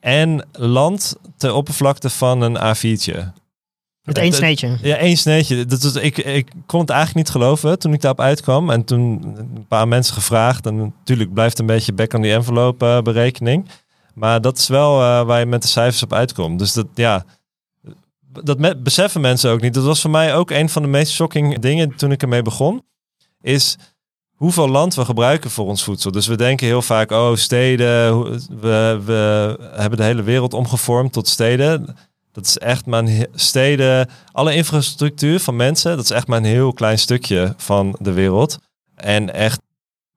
en 0.00 0.46
land 0.52 1.16
ter 1.36 1.54
oppervlakte 1.54 2.10
van 2.10 2.40
een 2.40 2.56
A4'tje. 2.58 3.43
Met 4.04 4.18
één 4.18 4.32
sneetje. 4.32 4.78
Ja, 4.82 4.96
één 4.96 5.16
sneetje. 5.16 5.66
Dat 5.66 5.82
is, 5.82 5.94
ik, 5.94 6.18
ik 6.18 6.48
kon 6.66 6.80
het 6.80 6.90
eigenlijk 6.90 7.26
niet 7.26 7.36
geloven 7.36 7.78
toen 7.78 7.92
ik 7.92 8.00
daarop 8.00 8.20
uitkwam. 8.20 8.70
En 8.70 8.84
toen 8.84 9.34
een 9.36 9.66
paar 9.68 9.88
mensen 9.88 10.14
gevraagd. 10.14 10.66
En 10.66 10.76
natuurlijk 10.76 11.32
blijft 11.32 11.58
een 11.58 11.66
beetje 11.66 11.92
back 11.92 12.12
on 12.12 12.22
die 12.22 12.32
envelope 12.32 12.86
eh, 12.86 13.02
berekening. 13.02 13.68
Maar 14.14 14.40
dat 14.40 14.58
is 14.58 14.68
wel 14.68 15.00
eh, 15.00 15.22
waar 15.26 15.40
je 15.40 15.46
met 15.46 15.62
de 15.62 15.68
cijfers 15.68 16.02
op 16.02 16.12
uitkomt. 16.12 16.58
Dus 16.58 16.72
dat, 16.72 16.86
ja, 16.94 17.24
dat 18.42 18.82
beseffen 18.82 19.20
mensen 19.20 19.50
ook 19.50 19.60
niet. 19.60 19.74
Dat 19.74 19.84
was 19.84 20.00
voor 20.00 20.10
mij 20.10 20.34
ook 20.34 20.50
een 20.50 20.68
van 20.68 20.82
de 20.82 20.88
meest 20.88 21.12
shocking 21.12 21.58
dingen 21.58 21.96
toen 21.96 22.12
ik 22.12 22.22
ermee 22.22 22.42
begon. 22.42 22.82
Is 23.40 23.76
hoeveel 24.34 24.68
land 24.68 24.94
we 24.94 25.04
gebruiken 25.04 25.50
voor 25.50 25.66
ons 25.66 25.84
voedsel. 25.84 26.10
Dus 26.10 26.26
we 26.26 26.36
denken 26.36 26.66
heel 26.66 26.82
vaak, 26.82 27.10
oh 27.10 27.34
steden, 27.34 28.22
we, 28.60 29.00
we 29.04 29.56
hebben 29.74 29.98
de 29.98 30.04
hele 30.04 30.22
wereld 30.22 30.54
omgevormd 30.54 31.12
tot 31.12 31.28
steden. 31.28 31.96
Dat 32.34 32.46
is 32.46 32.58
echt 32.58 32.86
maar 32.86 32.98
een 32.98 33.08
he- 33.08 33.26
steden, 33.34 34.08
alle 34.32 34.54
infrastructuur 34.54 35.40
van 35.40 35.56
mensen, 35.56 35.96
dat 35.96 36.04
is 36.04 36.10
echt 36.10 36.26
maar 36.26 36.38
een 36.38 36.44
heel 36.44 36.72
klein 36.72 36.98
stukje 36.98 37.54
van 37.56 37.96
de 38.00 38.12
wereld. 38.12 38.58
En 38.94 39.34
echt, 39.34 39.60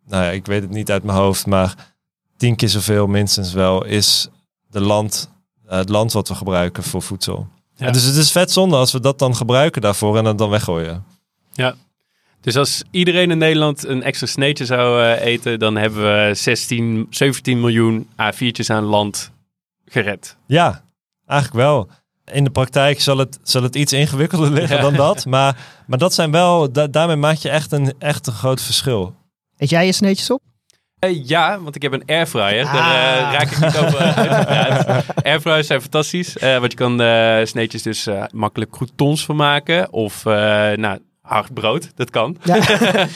nou 0.06 0.24
ja, 0.24 0.30
ik 0.30 0.46
weet 0.46 0.62
het 0.62 0.72
niet 0.72 0.92
uit 0.92 1.04
mijn 1.04 1.18
hoofd, 1.18 1.46
maar 1.46 1.74
tien 2.38 2.56
keer 2.56 2.70
zoveel 2.70 3.08
minstens 3.08 3.54
wel 3.54 3.86
is 3.86 4.28
de 4.70 4.82
land, 4.82 5.30
eh, 5.68 5.78
het 5.78 5.90
land 5.90 6.12
wat 6.12 6.28
we 6.28 6.36
gebruiken 6.36 6.84
voor 6.84 7.02
voedsel. 7.02 7.48
Ja. 7.76 7.92
Dus 7.92 8.04
het 8.04 8.16
is 8.16 8.32
vet 8.32 8.52
zonde 8.52 8.76
als 8.76 8.92
we 8.92 9.00
dat 9.00 9.20
dan 9.20 9.36
gebruiken 9.36 9.82
daarvoor 9.82 10.18
en 10.18 10.26
het 10.26 10.38
dan 10.38 10.50
weggooien. 10.50 11.04
Dus 12.42 12.58
als 12.58 12.84
iedereen 12.92 13.32
in 13.32 13.38
Nederland 13.38 13.86
een 13.86 14.04
extra 14.04 14.28
sneetje 14.28 14.66
zou 14.66 15.04
eh, 15.04 15.26
eten, 15.26 15.60
dan 15.60 15.76
hebben 15.76 16.28
we 16.28 16.34
16, 16.36 17.08
17 17.10 17.60
miljoen 17.60 18.08
A4'tjes 18.10 18.68
aan 18.68 18.84
land 18.84 19.32
gered. 19.86 20.38
Ja, 20.46 20.84
eigenlijk 21.26 21.64
wel. 21.64 21.90
In 22.34 22.44
de 22.44 22.50
praktijk 22.50 23.02
zal 23.02 23.18
het, 23.18 23.40
zal 23.44 23.64
het 23.64 23.76
iets 23.76 23.94
ingewikkelder 23.94 24.52
liggen 24.52 24.76
Ja. 24.76 24.82
dan 24.82 24.94
dat. 24.94 25.26
Maar, 25.36 25.58
maar 25.88 25.98
dat 25.98 26.14
zijn 26.14 26.32
wel, 26.32 26.72
da- 26.72 26.88
daarmee 26.88 27.16
maak 27.16 27.36
je 27.36 27.50
echt 27.50 27.72
een, 27.72 27.94
echt 28.00 28.28
een 28.28 28.34
groot 28.34 28.62
verschil. 28.62 29.16
Eet 29.58 29.70
jij 29.70 29.86
je 29.86 29.92
sneetjes 29.92 30.32
op? 30.32 30.42
Eh, 31.00 31.28
ja, 31.28 31.60
want 31.62 31.76
ik 31.76 31.82
heb 31.82 31.92
een 31.94 32.04
airfryer. 32.06 32.64
Daar 32.64 32.76
eh, 32.76 33.26
Ah. 33.28 33.34
raak 33.34 33.52
ik 33.52 33.60
niet 33.60 33.78
over 33.78 33.98
uitgepraat. 34.16 35.24
Airfryers 35.26 35.68
zijn 35.68 35.82
fantastisch. 35.82 36.38
eh 36.38 36.58
want 36.60 36.72
je 36.72 36.78
kan 36.78 37.02
eh 37.02 37.46
sneetjes 37.46 37.82
dus 37.82 38.08
eh, 38.08 38.24
makkelijk 38.32 38.72
croutons 38.72 39.26
van 39.26 39.36
maken. 39.36 39.92
Of 39.94 40.26
eh, 40.26 40.34
nou, 40.72 41.00
hard 41.22 41.54
brood. 41.54 41.92
Dat 41.96 42.10
kan. 42.10 42.38
Ja. 42.44 42.62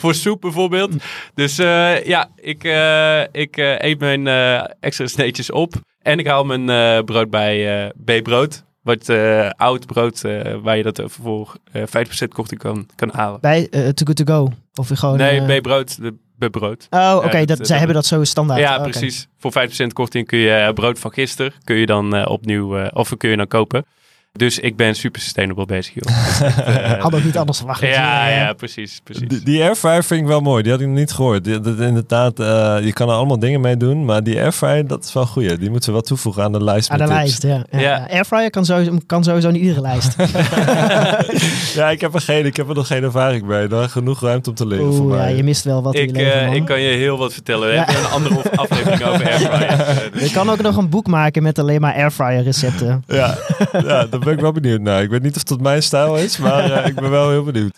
Voor 0.00 0.14
soep 0.14 0.40
bijvoorbeeld. 0.40 0.92
Dus 1.34 1.58
eh, 1.58 2.04
ja, 2.04 2.28
ik, 2.36 2.64
eh, 2.64 3.20
ik 3.32 3.56
eh, 3.56 3.78
eet 3.78 3.98
mijn 4.00 4.26
eh, 4.26 4.64
extra 4.80 5.06
sneetjes 5.06 5.50
op. 5.50 5.74
En 6.02 6.18
ik 6.18 6.26
haal 6.26 6.44
mijn 6.44 6.68
eh, 6.70 7.04
brood 7.04 7.30
bij 7.30 7.84
eh 7.84 7.90
B-brood. 8.04 8.64
Wat 8.82 9.08
eh, 9.08 9.50
oud 9.50 9.86
brood 9.86 10.20
waar 10.62 10.76
je 10.76 10.82
dat 10.82 11.02
voor 11.04 11.56
eh 11.72 11.82
50% 11.82 12.28
korting 12.28 12.60
kan, 12.60 12.86
kan 12.94 13.10
halen. 13.12 13.40
Bij 13.40 13.68
Too 13.68 13.92
Good 13.94 14.16
To 14.16 14.24
Go? 14.24 14.52
Of 14.74 14.88
gewoon... 14.94 15.16
Nee, 15.16 15.58
B-brood. 15.60 16.00
de 16.02 16.14
B-brood. 16.38 16.86
Oh, 16.90 17.20
oké. 17.24 17.44
Dat- 17.44 17.66
zij 17.66 17.76
hebben 17.78 17.94
dat 17.96 18.06
zo 18.06 18.24
standaard. 18.24 18.60
Ja, 18.60 18.76
Oh, 18.76 18.82
precies. 18.82 19.28
Voor 19.38 19.52
5% 19.52 19.86
korting 19.92 20.26
kun 20.26 20.38
je 20.38 20.70
brood 20.74 20.98
van 20.98 21.12
gisteren 21.12 21.52
kun 21.64 21.76
je 21.76 21.86
dan 21.86 22.26
opnieuw 22.28 22.88
of 22.88 23.16
kun 23.16 23.30
je 23.30 23.36
dan 23.36 23.46
kopen. 23.48 23.84
Dus 24.32 24.58
ik 24.58 24.76
ben 24.76 24.94
super 24.94 25.20
sustainable 25.20 25.64
bezig, 25.66 25.94
joh. 25.94 26.04
Dus 26.28 26.64
eh, 26.64 27.02
Had 27.02 27.14
ook 27.14 27.24
niet 27.24 27.36
anders 27.38 27.58
verwacht. 27.58 27.80
ja, 27.80 28.28
ja, 28.28 28.52
precies, 28.52 29.00
precies. 29.04 29.28
Die, 29.28 29.42
die 29.42 29.62
airfryer 29.62 30.04
vind 30.04 30.20
ik 30.20 30.26
wel 30.26 30.40
mooi. 30.40 30.62
Die 30.62 30.72
had 30.72 30.80
ik 30.80 30.86
nog 30.86 30.96
niet 30.96 31.12
gehoord. 31.12 31.44
Die, 31.44 31.60
dat, 31.60 31.78
inderdaad, 31.80 32.40
eh, 32.40 32.76
je 32.82 32.92
kan 32.92 33.08
er 33.08 33.14
allemaal 33.14 33.38
dingen 33.38 33.60
mee 33.60 33.76
doen. 33.76 34.04
Maar 34.04 34.22
die 34.22 34.40
airfryer, 34.40 34.86
dat 34.86 35.04
is 35.04 35.12
wel 35.12 35.26
goed. 35.26 35.60
Die 35.60 35.70
moeten 35.70 35.88
we 35.88 35.92
wel 35.94 36.02
toevoegen 36.02 36.42
aan 36.42 36.52
de 36.52 36.64
lijst. 36.64 36.90
Aan 36.90 36.98
de 36.98 37.04
met 37.06 37.12
tips. 37.12 37.42
lijst, 37.42 37.42
ja. 37.70 37.78
ja. 37.80 37.88
Ja. 37.88 38.06
Airfryer 38.10 38.50
kan 38.50 38.64
sowieso, 38.64 38.98
kan 39.06 39.24
sowieso 39.24 39.50
niet 39.50 39.62
iedere 39.62 39.80
lijst. 39.80 40.14
ja, 41.74 41.90
ik 41.90 42.00
heb, 42.00 42.14
er 42.14 42.20
geen, 42.20 42.46
ik 42.46 42.56
heb 42.56 42.68
er 42.68 42.74
nog 42.74 42.86
geen 42.86 43.02
ervaring 43.02 43.44
mee. 43.46 43.66
Daar 43.68 43.88
genoeg 43.88 44.20
ruimte 44.20 44.48
om 44.50 44.54
te 44.56 44.66
leren 44.66 44.92
voor 44.94 45.04
Oeh, 45.04 45.14
ja, 45.16 45.22
mij. 45.22 45.36
je 45.36 45.42
mist 45.44 45.64
wel 45.64 45.82
wat 45.82 45.94
in 45.94 46.00
je 46.00 46.06
Ik, 46.08 46.14
leven, 46.16 46.40
eh, 46.40 46.46
man. 46.46 46.54
ik 46.56 46.64
kan 46.64 46.80
je 46.80 46.96
heel 46.96 47.18
wat 47.18 47.32
vertellen. 47.32 47.68
We 47.68 47.74
Ja. 47.74 47.84
hebben 47.84 48.04
een 48.04 48.10
andere 48.10 48.50
aflevering 48.56 49.02
over 49.04 49.26
airfryers. 49.30 49.74
eh, 49.74 50.12
dus- 50.12 50.22
Je 50.22 50.30
kan 50.30 50.50
ook 50.50 50.60
nog 50.62 50.76
een 50.76 50.88
boek 50.88 51.06
maken 51.06 51.42
met 51.42 51.58
alleen 51.58 51.80
maar 51.80 51.94
airfryer 51.94 52.42
recepten. 52.42 53.02
Ja, 53.06 53.34
ja, 53.72 54.06
daar 54.18 54.24
ben 54.28 54.34
ik 54.34 54.40
wel 54.40 54.52
benieuwd 54.52 54.80
naar. 54.80 55.02
Ik 55.02 55.10
weet 55.10 55.22
niet 55.22 55.36
of 55.36 55.42
dat 55.42 55.60
mijn 55.60 55.82
stijl 55.82 56.16
is, 56.16 56.36
maar 56.38 56.70
eh, 56.72 56.86
ik 56.86 56.94
ben 56.94 57.10
wel 57.10 57.30
heel 57.30 57.44
benieuwd. 57.44 57.76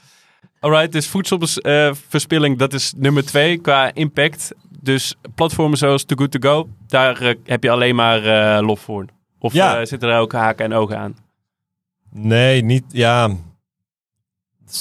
Alright, 0.60 0.92
dus 0.92 1.06
voedselverspilling, 1.06 2.58
dat 2.58 2.72
is 2.72 2.92
nummer 2.96 3.24
twee 3.26 3.58
qua 3.58 3.94
impact. 3.94 4.52
Dus 4.80 5.14
platformen 5.34 5.78
zoals 5.78 6.04
Too 6.04 6.16
Good 6.18 6.30
To 6.30 6.38
Go, 6.50 6.68
daar 6.86 7.20
eh, 7.20 7.34
heb 7.44 7.62
je 7.62 7.70
alleen 7.70 7.94
maar 7.94 8.24
eh, 8.56 8.66
lof 8.66 8.80
voor. 8.80 9.04
Of 9.38 9.52
Ja. 9.52 9.84
zitten 9.84 10.08
er 10.08 10.18
ook 10.20 10.32
haken 10.32 10.64
en 10.64 10.72
ogen 10.72 10.98
aan? 10.98 11.16
Nee, 12.12 12.64
niet, 12.64 12.84
ja. 12.88 13.28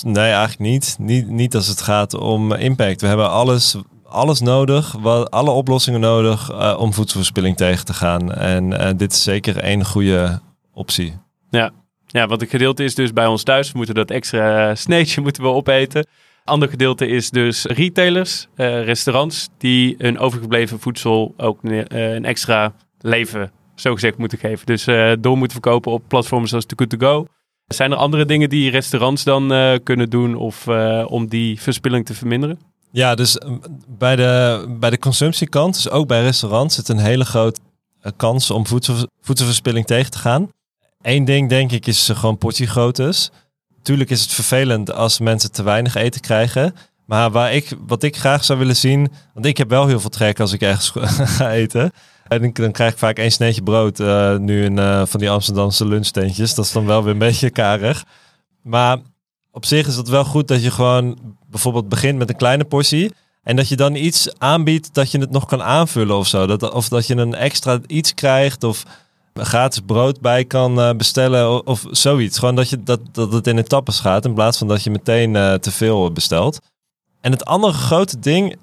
Nee, 0.03 0.31
eigenlijk 0.31 0.59
niet. 0.59 0.95
niet. 0.99 1.27
Niet 1.29 1.55
als 1.55 1.67
het 1.67 1.81
gaat 1.81 2.13
om 2.13 2.53
impact. 2.53 3.01
We 3.01 3.07
hebben 3.07 3.29
alles, 3.29 3.75
alles 4.03 4.39
nodig, 4.39 4.91
wat, 4.91 5.31
alle 5.31 5.49
oplossingen 5.51 5.99
nodig 5.99 6.77
om 6.77 6.93
voedselverspilling 6.93 7.57
tegen 7.57 7.85
te 7.85 7.93
gaan. 7.93 8.33
En 8.33 8.97
dit 8.97 9.11
is 9.11 9.23
zeker 9.23 9.57
één 9.57 9.85
goede 9.85 10.39
optie. 10.73 11.17
Ja, 11.49 12.27
want 12.27 12.41
het 12.41 12.49
gedeelte 12.49 12.83
is 12.83 12.95
dus 12.95 13.13
bij 13.13 13.25
ons 13.25 13.43
thuis. 13.43 13.71
We 13.71 13.77
moeten 13.77 13.95
dat 13.95 14.11
extra 14.11 14.75
sneetje 14.75 15.21
moeten 15.25 15.43
we 15.43 15.49
opeten. 15.49 16.07
Ander 16.43 16.69
gedeelte 16.69 17.07
is 17.07 17.29
dus 17.29 17.65
retailers, 17.65 18.47
eh, 18.55 18.83
restaurants, 18.83 19.49
die 19.57 19.95
hun 19.97 20.19
overgebleven 20.19 20.79
voedsel 20.79 21.33
ook 21.37 21.63
eh, 21.63 22.13
een 22.13 22.25
extra 22.25 22.73
leven, 22.99 23.51
zogezegd, 23.75 24.17
moeten 24.17 24.37
geven. 24.37 24.65
Dus 24.65 24.87
eh, 24.87 25.11
door 25.19 25.37
moeten 25.37 25.61
verkopen 25.61 25.91
op 25.91 26.03
platforms 26.07 26.49
zoals 26.49 26.65
Too 26.65 26.87
Good 26.87 26.99
To 26.99 27.07
Go. 27.07 27.27
Zijn 27.67 27.91
er 27.91 27.97
andere 27.97 28.25
dingen 28.25 28.49
die 28.49 28.71
restaurants 28.71 29.23
dan 29.23 29.47
kunnen 29.83 30.09
doen 30.09 30.35
of, 30.35 30.67
om 31.05 31.27
die 31.27 31.61
verspilling 31.61 32.05
te 32.05 32.13
verminderen? 32.13 32.59
Ja, 32.91 33.15
dus 33.15 33.37
eh, 33.37 33.51
bij 33.87 34.15
de, 34.15 34.65
bij 34.79 34.89
de 34.89 34.99
consumptiekant, 34.99 35.73
dus 35.73 35.89
ook 35.89 36.07
bij 36.07 36.21
restaurants, 36.21 36.75
zit 36.75 36.89
een 36.89 36.99
hele 36.99 37.25
grote 37.25 37.59
kans 38.15 38.51
om 38.51 38.67
voedsel, 38.67 38.95
voedselverspilling 39.21 39.85
tegen 39.85 40.11
te 40.11 40.17
gaan. 40.17 40.49
Eén 41.01 41.25
ding 41.25 41.49
denk 41.49 41.71
ik 41.71 41.87
is 41.87 42.09
gewoon 42.13 42.37
portiegroottes. 42.37 43.31
Tuurlijk 43.81 44.09
is 44.09 44.21
het 44.21 44.31
vervelend 44.31 44.91
als 44.93 45.19
mensen 45.19 45.51
te 45.51 45.63
weinig 45.63 45.95
eten 45.95 46.21
krijgen. 46.21 46.75
Maar 47.05 47.31
waar 47.31 47.53
ik, 47.53 47.71
wat 47.87 48.03
ik 48.03 48.17
graag 48.17 48.43
zou 48.43 48.59
willen 48.59 48.75
zien, 48.75 49.11
want 49.33 49.45
ik 49.45 49.57
heb 49.57 49.69
wel 49.69 49.87
heel 49.87 49.99
veel 49.99 50.09
trek 50.09 50.39
als 50.39 50.53
ik 50.53 50.61
ergens 50.61 50.93
ga 51.37 51.51
eten. 51.51 51.91
En 52.27 52.51
dan 52.53 52.71
krijg 52.71 52.91
ik 52.91 52.97
vaak 52.97 53.17
één 53.17 53.31
sneetje 53.31 53.63
brood, 53.63 53.99
eh, 53.99 54.37
nu 54.37 54.75
eh, 54.75 55.05
van 55.05 55.19
die 55.19 55.29
Amsterdamse 55.29 55.87
lunchtentjes. 55.87 56.53
Dat 56.53 56.65
is 56.65 56.71
dan 56.71 56.85
wel 56.85 57.03
weer 57.03 57.13
een 57.13 57.19
beetje 57.19 57.49
karig. 57.49 58.05
Maar 58.61 58.97
op 59.51 59.65
zich 59.65 59.87
is 59.87 59.95
het 59.95 60.09
wel 60.09 60.25
goed 60.25 60.47
dat 60.47 60.63
je 60.63 60.71
gewoon 60.71 61.35
bijvoorbeeld 61.49 61.89
begint 61.89 62.17
met 62.17 62.29
een 62.29 62.35
kleine 62.35 62.63
portie. 62.63 63.13
En 63.43 63.55
dat 63.55 63.67
je 63.67 63.75
dan 63.75 63.95
iets 63.95 64.37
aanbiedt 64.37 64.93
dat 64.93 65.11
je 65.11 65.19
het 65.19 65.31
nog 65.31 65.45
kan 65.45 65.61
aanvullen 65.61 66.17
of 66.17 66.27
zo. 66.27 66.45
Dat, 66.45 66.71
of 66.71 66.89
dat 66.89 67.07
je 67.07 67.15
een 67.15 67.33
extra 67.33 67.79
iets 67.87 68.13
krijgt 68.13 68.63
of 68.63 68.85
gratis 69.33 69.79
brood 69.85 70.21
bij 70.21 70.45
kan 70.45 70.79
eh, 70.79 70.95
bestellen 70.95 71.67
of, 71.67 71.85
zoiets. 71.91 72.39
Gewoon 72.39 72.55
dat, 72.55 72.69
je, 72.69 72.83
dat, 72.83 72.99
dat 73.11 73.31
het 73.31 73.47
in 73.47 73.57
etappes 73.57 73.99
gaat 73.99 74.25
in 74.25 74.33
plaats 74.33 74.57
van 74.57 74.67
dat 74.67 74.83
je 74.83 74.89
meteen 74.89 75.35
eh, 75.35 75.53
te 75.53 75.71
veel 75.71 76.11
bestelt. 76.11 76.59
En 77.21 77.31
het 77.31 77.45
andere 77.45 77.73
grote 77.73 78.19
ding, 78.19 78.55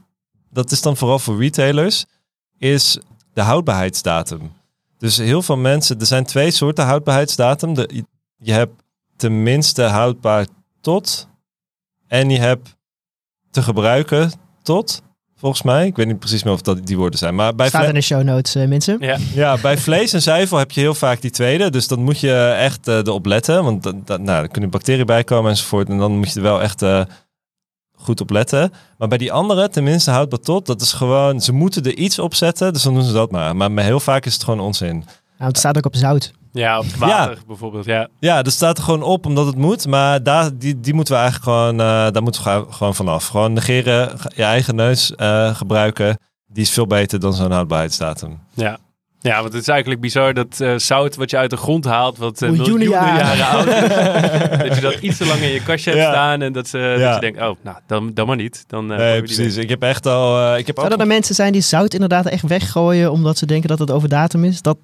dat 0.50 0.70
is 0.70 0.82
dan 0.82 0.96
vooral 0.96 1.18
voor 1.18 1.38
retailers, 1.38 2.04
is 2.58 2.98
de 3.32 3.40
houdbaarheidsdatum. 3.40 4.52
Dus 4.98 5.16
heel 5.16 5.42
veel 5.42 5.56
mensen, 5.56 6.00
er 6.00 6.06
zijn 6.06 6.24
twee 6.24 6.50
soorten 6.50 6.84
houdbaarheidsdatum. 6.84 7.74
De, 7.74 8.04
je 8.36 8.52
hebt 8.52 8.82
tenminste 9.16 9.82
houdbaar 9.82 10.46
tot 10.80 11.28
en 12.08 12.30
je 12.30 12.38
hebt 12.38 12.76
te 13.50 13.62
gebruiken 13.62 14.32
tot, 14.62 15.02
volgens 15.36 15.62
mij. 15.62 15.86
Ik 15.86 15.96
weet 15.96 16.06
niet 16.06 16.18
precies 16.18 16.42
meer 16.42 16.52
of 16.52 16.62
dat 16.62 16.86
die 16.86 16.96
woorden 16.96 17.18
zijn. 17.18 17.34
Maar 17.34 17.54
bij 17.54 17.68
Staat 17.68 17.88
in 17.88 17.94
de 17.94 18.00
show 18.00 18.22
notes, 18.22 18.54
eh, 18.54 18.68
mensen. 18.68 18.96
Ja, 19.00 19.18
ja, 19.34 19.58
bij 19.58 19.78
vlees 19.78 20.12
en 20.12 20.22
zuivel 20.22 20.58
heb 20.58 20.70
je 20.70 20.80
heel 20.80 20.94
vaak 20.94 21.20
die 21.20 21.30
tweede. 21.30 21.70
Dus 21.70 21.88
dan 21.88 22.02
moet 22.02 22.20
je 22.20 22.56
echt 22.58 22.88
eh, 22.88 22.96
erop 22.96 23.26
letten. 23.26 23.64
Want 23.64 23.82
dan, 23.82 24.22
nou, 24.22 24.42
er 24.42 24.48
kunnen 24.48 24.70
bacteriën 24.70 25.06
bij 25.06 25.24
komen 25.24 25.50
enzovoort. 25.50 25.88
En 25.88 25.98
dan 25.98 26.16
moet 26.16 26.32
je 26.32 26.36
er 26.36 26.42
wel 26.42 26.62
echt 26.62 26.82
eh, 26.82 27.00
goed 27.92 28.20
op 28.20 28.30
letten. 28.30 28.72
Maar 28.98 29.08
bij 29.08 29.18
die 29.18 29.32
andere, 29.32 29.68
tenminste 29.68 30.10
houdbaar 30.10 30.40
tot, 30.40 30.66
dat 30.66 30.80
is 30.80 30.92
gewoon... 30.92 31.40
Ze 31.40 31.52
moeten 31.52 31.82
er 31.82 31.96
iets 31.96 32.18
op 32.18 32.34
zetten, 32.34 32.72
dus 32.72 32.82
dan 32.82 32.94
doen 32.94 33.02
ze 33.02 33.12
dat 33.12 33.30
maar. 33.30 33.56
Maar 33.56 33.84
heel 33.84 34.00
vaak 34.00 34.26
is 34.26 34.32
het 34.32 34.44
gewoon 34.44 34.60
onzin. 34.60 35.04
Nou, 35.38 35.50
het 35.50 35.58
staat 35.58 35.76
ook 35.76 35.86
op 35.86 35.96
zout. 35.96 36.32
Ja 36.56 36.78
op 36.78 36.84
water 36.98 37.38
bijvoorbeeld. 37.46 37.84
Ja. 37.84 38.08
Ja, 38.18 38.42
dat 38.42 38.52
staat 38.52 38.78
er 38.78 38.84
gewoon 38.84 39.02
op 39.02 39.26
omdat 39.26 39.46
het 39.46 39.56
moet. 39.56 39.86
Maar 39.86 40.22
daar, 40.22 40.50
die, 40.58 40.80
die 40.80 40.94
moeten 40.94 41.14
we 41.14 41.20
eigenlijk 41.20 41.50
gewoon, 41.50 41.80
eh, 41.80 41.86
daar 42.12 42.22
moeten 42.22 42.42
we 42.44 42.64
gewoon- 42.70 42.94
vanaf. 42.94 43.26
Gewoon 43.26 43.52
negeren, 43.52 44.10
je 44.34 44.42
eigen 44.42 44.74
neus 44.74 45.14
eh, 45.14 45.54
gebruiken. 45.56 46.18
Die 46.48 46.62
is 46.62 46.70
veel 46.70 46.86
beter 46.86 47.20
dan 47.20 47.32
zo'n 47.34 47.50
houdbaarheidsdatum. 47.52 48.38
Ja. 48.54 48.78
Ja, 49.20 49.40
want 49.40 49.52
het 49.52 49.62
is 49.62 49.68
eigenlijk 49.68 50.00
bizar 50.00 50.34
dat 50.34 50.60
eh, 50.60 50.74
zout 50.76 51.16
wat 51.16 51.30
je 51.30 51.36
uit 51.36 51.50
de 51.50 51.56
grond 51.56 51.84
haalt, 51.84 52.18
wat 52.18 52.42
eh, 52.42 52.50
Miljoenen 52.50 52.88
jaren. 52.88 53.46
oud 53.46 53.66
is, 53.66 54.58
dat 54.68 54.74
je 54.74 54.80
dat 54.80 54.94
iets 55.00 55.16
te 55.16 55.26
lang 55.26 55.40
in 55.40 55.48
je 55.52 55.62
kastje 55.62 55.90
hebt 55.90 56.02
Ja. 56.02 56.10
staan 56.10 56.42
en 56.42 56.52
dat, 56.52 56.68
ze, 56.68 56.96
dat 57.00 57.14
je 57.14 57.20
denkt, 57.20 57.38
oh, 57.40 57.56
nou, 57.62 57.76
dan, 57.86 58.10
dan 58.14 58.26
maar 58.26 58.36
niet. 58.36 58.64
Dan, 58.66 58.92
eh, 58.92 58.98
nee, 58.98 59.22
precies. 59.22 59.54
weg. 59.54 59.64
Ik 59.64 59.68
heb 59.70 59.82
echt 59.82 60.06
al... 60.06 60.56
ik 60.56 60.66
heb 60.66 60.78
ook 60.78 61.00
er 61.00 61.06
mensen 61.06 61.34
zijn 61.34 61.52
die 61.52 61.60
zout 61.60 61.94
inderdaad 61.94 62.26
echt 62.26 62.42
weggooien 62.46 63.12
omdat 63.12 63.38
ze 63.38 63.46
denken 63.46 63.68
dat 63.68 63.78
het 63.78 63.90
over 63.90 64.08
datum 64.08 64.44
is? 64.44 64.62
Dat 64.62 64.78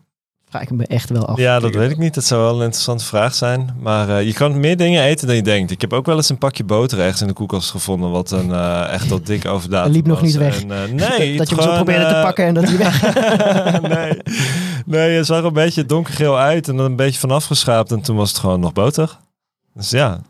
Vraag 0.53 0.63
ik 0.63 0.71
me 0.71 0.87
echt 0.87 1.11
wel 1.11 1.27
af. 1.27 1.39
Ja, 1.39 1.61
dat 1.61 1.75
weet 1.75 1.91
ik 1.91 1.99
niet. 1.99 2.15
Dat 2.15 2.25
zou 2.25 2.43
wel 2.43 2.55
een 2.55 2.65
interessante 2.65 3.05
vraag 3.05 3.35
zijn. 3.35 3.77
Maar 3.81 4.09
eh, 4.09 4.27
je 4.27 4.33
kan 4.33 4.61
meer 4.61 4.77
dingen 4.77 5.03
eten 5.03 5.27
dan 5.27 5.37
je 5.37 5.43
denkt. 5.43 5.71
Ik 5.71 5.81
heb 5.81 5.93
ook 5.93 6.07
wel 6.07 6.17
eens 6.17 6.29
een 6.29 6.39
pakje 6.39 6.65
boter 6.65 6.99
ergens 6.99 7.21
in 7.21 7.27
de 7.27 7.33
koelkast 7.33 7.71
gevonden. 7.71 8.11
Wat 8.11 8.31
een 8.31 8.53
eh, 8.53 8.93
echt 8.93 9.11
al 9.11 9.23
dik 9.23 9.47
overdaad 9.47 9.85
Hij 9.85 9.93
liep 9.93 10.07
nog 10.07 10.23
niet 10.23 10.37
weg. 10.37 10.63
En, 10.63 10.71
eh, 10.71 11.09
nee, 11.09 11.37
dat 11.39 11.49
je 11.49 11.55
hem 11.55 11.65
zo 11.65 11.75
probeerde 11.75 12.07
te 12.07 12.21
pakken 12.23 12.45
en 12.45 12.55
dat 12.55 12.65
hij 12.69 12.77
weg... 12.77 13.03
nee. 13.97 14.17
nee, 14.87 15.11
je 15.11 15.25
zag 15.25 15.39
er 15.39 15.45
een 15.45 15.53
beetje 15.53 15.87
donkergeel 15.87 16.39
uit 16.39 16.69
en 16.69 16.77
dan 16.77 16.87
een 16.87 16.97
beetje 16.97 17.21
vanaf 17.21 17.45
geschaapt. 17.45 17.93
En 17.93 18.01
toen 18.01 18.17
was 18.17 18.29
het 18.29 18.39
gewoon 18.39 18.61
nog 18.61 18.73
boter. 18.73 19.19
Dus 19.75 19.91
ja, 19.91 20.21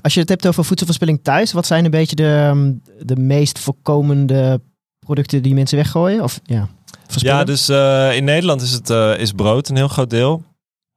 Als 0.00 0.14
je 0.14 0.20
het 0.20 0.28
hebt 0.28 0.46
over 0.46 0.64
voedselverspilling 0.64 1.20
thuis, 1.22 1.52
wat 1.52 1.66
zijn 1.66 1.84
een 1.84 1.90
beetje 1.90 2.16
de, 2.16 2.34
ehm, 2.34 2.72
de 3.06 3.16
meest 3.16 3.58
voorkomende 3.58 4.60
producten 4.98 5.42
die 5.42 5.54
mensen 5.54 5.76
weggooien? 5.76 6.22
Of 6.22 6.40
ja, 6.44 6.68
verspillen? 7.12 7.38
Ja, 7.38 7.44
dus 7.44 7.68
eh, 7.68 8.16
in 8.16 8.24
Nederland 8.24 8.62
is, 8.62 8.72
het, 8.72 8.90
eh, 8.90 9.18
is 9.18 9.32
brood 9.32 9.68
een 9.68 9.76
heel 9.76 9.88
groot 9.88 10.10
deel. 10.10 10.44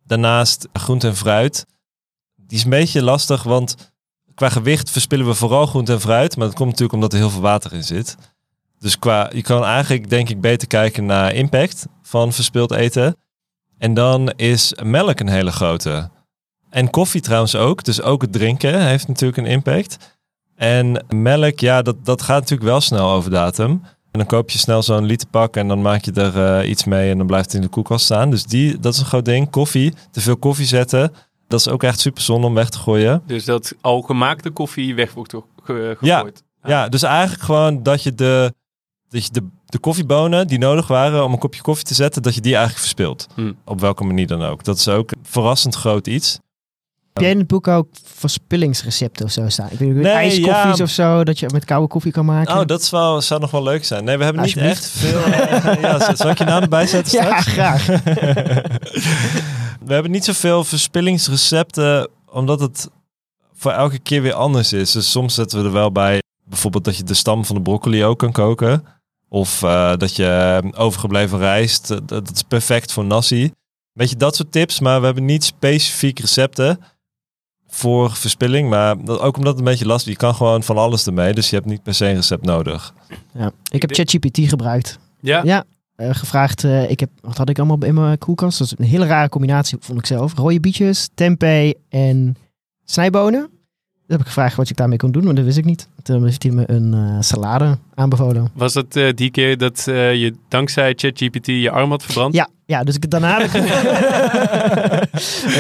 Daarnaast 0.03 0.67
groente 0.73 1.07
en 1.07 1.15
fruit. 1.15 1.65
Die 2.35 2.57
is 2.57 2.63
een 2.63 2.69
beetje 2.69 3.03
lastig, 3.03 3.43
want 3.43 3.75
qua 4.35 4.49
gewicht 4.49 4.89
verspillen 4.89 5.25
we 5.25 5.33
vooral 5.33 5.65
groente 5.65 5.93
en 5.93 6.01
fruit. 6.01 6.37
Maar 6.37 6.47
dat 6.47 6.55
komt 6.55 6.69
natuurlijk 6.69 6.93
omdat 6.93 7.13
er 7.13 7.19
heel 7.19 7.29
veel 7.29 7.41
water 7.41 7.73
in 7.73 7.83
zit. 7.83 8.17
Dus 8.79 8.99
qua, 8.99 9.29
je 9.33 9.41
kan 9.41 9.63
eigenlijk 9.63 10.09
denk 10.09 10.29
ik 10.29 10.41
beter 10.41 10.67
kijken 10.67 11.05
naar 11.05 11.33
impact 11.33 11.85
van 12.01 12.33
verspild 12.33 12.71
eten. 12.71 13.15
En 13.77 13.93
dan 13.93 14.29
is 14.29 14.73
melk 14.83 15.19
een 15.19 15.29
hele 15.29 15.51
grote. 15.51 16.09
En 16.69 16.89
koffie 16.89 17.21
trouwens 17.21 17.55
ook. 17.55 17.83
Dus 17.83 18.01
ook 18.01 18.21
het 18.21 18.31
drinken 18.31 18.85
heeft 18.85 19.07
natuurlijk 19.07 19.37
een 19.37 19.53
impact. 19.53 20.17
En 20.55 21.05
melk, 21.09 21.59
ja, 21.59 21.81
dat, 21.81 22.05
dat 22.05 22.21
gaat 22.21 22.39
natuurlijk 22.39 22.69
wel 22.69 22.81
snel 22.81 23.11
over 23.11 23.31
datum. 23.31 23.83
En 24.11 24.19
dan 24.19 24.25
koop 24.27 24.49
je 24.49 24.57
snel 24.57 24.83
zo'n 24.83 25.05
literpak 25.05 25.55
en 25.55 25.67
dan 25.67 25.81
maak 25.81 26.05
je 26.05 26.11
er 26.11 26.57
eh, 26.59 26.69
iets 26.69 26.83
mee 26.83 27.11
en 27.11 27.17
dan 27.17 27.27
blijft 27.27 27.45
het 27.45 27.55
in 27.55 27.61
de 27.61 27.67
koelkast 27.67 28.05
staan. 28.05 28.29
Dus 28.29 28.43
die, 28.45 28.79
dat 28.79 28.93
is 28.93 28.99
een 28.99 29.05
groot 29.05 29.25
ding. 29.25 29.49
Koffie, 29.49 29.93
te 30.11 30.21
veel 30.21 30.37
koffie 30.37 30.65
zetten, 30.65 31.13
dat 31.47 31.59
is 31.59 31.67
ook 31.67 31.83
echt 31.83 31.99
super 31.99 32.21
zonde 32.21 32.47
om 32.47 32.53
weg 32.53 32.69
te 32.69 32.77
gooien. 32.77 33.21
Dus 33.25 33.45
dat 33.45 33.73
al 33.81 34.01
gemaakte 34.01 34.49
koffie 34.49 34.95
weg 34.95 35.13
wordt 35.13 35.33
ge- 35.33 35.43
ge- 35.63 35.97
Ja. 36.01 36.15
gegooid. 36.15 36.43
Ja, 36.63 36.89
dus 36.89 37.03
eigenlijk 37.03 37.43
gewoon 37.43 37.83
dat 37.83 38.03
je 38.03 38.15
de, 38.15 38.53
dat 39.09 39.25
je 39.25 39.31
de, 39.31 39.47
de 39.65 39.79
koffiebonen 39.79 40.47
die 40.47 40.57
nodig 40.59 40.87
waren 40.87 41.23
om 41.23 41.31
een 41.31 41.39
kopje 41.39 41.61
koffie 41.61 41.85
te 41.85 41.93
zetten, 41.93 42.21
dat 42.21 42.35
je 42.35 42.41
die 42.41 42.51
eigenlijk 42.55 42.81
verspilt. 42.83 43.27
Hmm. 43.35 43.55
Op 43.65 43.79
welke 43.79 44.03
manier 44.03 44.27
dan 44.27 44.41
ook. 44.43 44.63
Dat 44.63 44.77
is 44.77 44.87
ook 44.87 45.11
een 45.11 45.19
verrassend 45.23 45.75
groot 45.75 46.07
iets. 46.07 46.39
Heb 47.13 47.23
jij 47.23 47.31
in 47.31 47.37
het 47.37 47.47
boek 47.47 47.67
ook 47.67 47.87
verspillingsrecepten 48.15 49.25
of 49.25 49.31
zo 49.31 49.49
staan? 49.49 49.67
Ik 49.71 49.79
weet 49.79 49.93
niet, 49.93 50.03
Nee, 50.03 50.11
ijskoffies 50.13 50.77
ja. 50.77 50.83
of 50.83 50.89
zo, 50.89 51.23
dat 51.23 51.39
je 51.39 51.49
met 51.53 51.65
koude 51.65 51.87
koffie 51.87 52.11
kan 52.11 52.25
maken? 52.25 52.59
Oh, 52.59 52.65
dat 52.65 52.89
wel, 52.89 53.21
zou 53.21 53.39
nog 53.41 53.51
wel 53.51 53.63
leuk 53.63 53.85
zijn. 53.85 54.03
Nee, 54.03 54.17
we 54.17 54.23
hebben 54.23 54.43
niet 54.43 54.57
echt 54.57 54.87
veel... 54.87 55.23
eh, 55.23 55.81
ja, 55.81 56.15
zal 56.15 56.29
ik 56.29 56.37
je 56.37 56.43
naam 56.43 56.61
erbij 56.61 56.87
zetten 56.87 57.13
ja, 57.21 57.41
straks? 57.41 57.47
graag. 57.47 57.85
We 59.85 59.93
hebben 59.93 60.11
niet 60.11 60.25
zoveel 60.25 60.63
verspillingsrecepten, 60.63 62.07
omdat 62.29 62.59
het 62.59 62.89
voor 63.53 63.71
elke 63.71 63.99
keer 63.99 64.21
weer 64.21 64.33
anders 64.33 64.73
is. 64.73 64.91
Dus 64.91 65.11
soms 65.11 65.33
zetten 65.33 65.59
we 65.59 65.65
er 65.65 65.71
wel 65.71 65.91
bij, 65.91 66.21
bijvoorbeeld 66.45 66.83
dat 66.83 66.97
je 66.97 67.03
de 67.03 67.13
stam 67.13 67.45
van 67.45 67.55
de 67.55 67.61
broccoli 67.61 68.05
ook 68.05 68.19
kan 68.19 68.31
koken. 68.31 68.83
Of 69.29 69.63
eh, 69.63 69.95
dat 69.97 70.15
je 70.15 70.61
overgebleven 70.75 71.39
rijst, 71.39 71.87
dat, 71.87 72.07
dat 72.07 72.31
is 72.33 72.43
perfect 72.43 72.91
voor 72.91 73.05
nasi. 73.05 73.51
Weet 73.93 74.09
je, 74.09 74.15
dat 74.15 74.35
soort 74.35 74.51
tips. 74.51 74.79
Maar 74.79 74.99
we 74.99 75.05
hebben 75.05 75.25
niet 75.25 75.43
specifiek 75.43 76.19
recepten 76.19 76.79
voor 77.73 78.11
verspilling. 78.11 78.69
Maar 78.69 79.03
dat, 79.05 79.19
ook 79.19 79.37
omdat 79.37 79.51
het 79.51 79.59
een 79.59 79.71
beetje 79.71 79.85
lastig 79.85 80.07
is. 80.07 80.13
Je 80.13 80.19
kan 80.19 80.35
gewoon 80.35 80.63
van 80.63 80.77
alles 80.77 81.05
ermee. 81.07 81.33
Dus 81.33 81.49
je 81.49 81.55
hebt 81.55 81.67
niet 81.67 81.83
per 81.83 81.93
se 81.93 82.07
een 82.07 82.15
recept 82.15 82.45
nodig. 82.45 82.93
Ja. 83.33 83.51
Ik 83.71 83.81
heb 83.81 83.93
ChatGPT 83.93 84.39
gebruikt. 84.49 84.99
Ja? 85.19 85.41
Ja, 85.43 85.63
eh, 85.95 86.09
gevraagd. 86.11 86.63
eh, 86.63 86.89
ik 86.89 86.99
heb, 86.99 87.09
wat 87.21 87.37
had 87.37 87.49
ik 87.49 87.57
allemaal 87.59 87.83
in 87.83 87.93
mijn 87.93 88.17
koelkast? 88.17 88.57
Dat 88.57 88.67
is 88.67 88.73
een 88.77 88.85
hele 88.85 89.05
rare 89.05 89.29
combinatie, 89.29 89.77
vond 89.79 89.99
ik 89.99 90.05
zelf. 90.05 90.33
Rode 90.35 90.59
bietjes, 90.59 91.09
tempeh 91.13 91.71
en 91.89 92.35
snijbonen. 92.85 93.49
Heb 94.11 94.19
ik 94.19 94.25
gevraagd 94.25 94.55
wat 94.55 94.69
ik 94.69 94.75
daarmee 94.75 94.97
kon 94.97 95.11
doen, 95.11 95.23
maar 95.23 95.35
dat 95.35 95.45
wist 95.45 95.57
ik 95.57 95.65
niet. 95.65 95.87
Toen 96.03 96.23
heeft 96.25 96.43
hij 96.43 96.51
me 96.51 96.63
een 96.67 96.93
eh, 96.93 97.17
salade 97.19 97.77
aanbevolen. 97.95 98.49
Was 98.53 98.73
het 98.73 98.95
eh, 98.95 99.09
die 99.15 99.31
keer 99.31 99.57
dat 99.57 99.85
eh, 99.87 100.13
je 100.13 100.33
dankzij 100.47 100.93
ChatGPT 100.95 101.45
je 101.45 101.69
arm 101.71 101.89
had 101.89 102.03
verbrand? 102.03 102.33
Ja, 102.33 102.47
ja 102.65 102.83
dus 102.83 102.95
ik 102.95 103.09
daarna... 103.09 103.39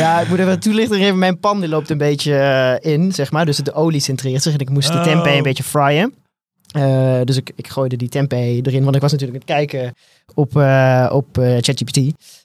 ja, 0.01 0.19
ik 0.19 0.27
moet 0.29 0.39
even 0.39 0.59
toelichten 0.59 0.97
geven. 0.97 1.17
Mijn 1.17 1.39
pan 1.39 1.59
die 1.59 1.69
loopt 1.69 1.89
een 1.89 1.97
beetje 1.97 2.77
in, 2.81 3.11
zeg 3.11 3.31
maar. 3.31 3.45
Dus 3.45 3.57
de 3.57 3.73
olie 3.73 3.99
centreert 3.99 4.41
zich 4.43 4.53
en 4.53 4.59
ik 4.59 4.69
moest 4.69 4.91
de 4.91 4.97
Oh. 4.97 5.03
tempeh 5.03 5.35
een 5.35 5.43
beetje 5.43 5.63
fryen. 5.63 6.13
Eh, 6.71 7.19
dus 7.23 7.37
ik, 7.37 7.51
ik 7.55 7.67
gooide 7.67 7.95
die 7.95 8.09
tempeh 8.09 8.39
erin, 8.63 8.83
want 8.83 8.95
ik 8.95 9.01
was 9.01 9.11
natuurlijk 9.11 9.43
aan 9.43 9.55
het 9.55 9.57
kijken 9.57 9.93
op, 10.33 10.57
eh, 10.57 11.09
op 11.13 11.37
eh, 11.37 11.51
ChatGPT. 11.59 11.99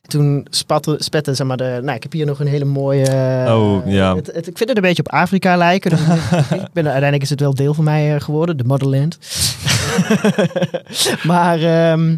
Toen 0.06 0.46
spatte, 0.50 0.96
spette, 0.98 1.34
zeg 1.34 1.46
maar, 1.46 1.56
de, 1.56 1.78
nou, 1.82 1.96
ik 1.96 2.02
heb 2.02 2.12
hier 2.12 2.26
nog 2.26 2.40
een 2.40 2.46
hele 2.46 2.64
mooie... 2.64 3.06
Oh, 3.48 3.86
ja. 3.86 4.16
het, 4.16 4.26
het- 4.26 4.46
ik 4.46 4.56
vind 4.56 4.68
het 4.68 4.76
een 4.78 4.84
beetje 4.84 5.02
op 5.06 5.12
Afrika 5.12 5.56
lijken. 5.56 5.90
Dus 5.90 6.00
ik 6.60 6.72
ben, 6.72 6.84
uiteindelijk 6.84 7.22
is 7.22 7.30
het 7.30 7.40
wel 7.40 7.54
deel 7.54 7.74
van 7.74 7.84
mij 7.84 8.20
geworden, 8.20 8.56
de 8.56 8.64
motherland. 8.64 9.18
maar 11.32 11.58
ehm, 11.62 12.16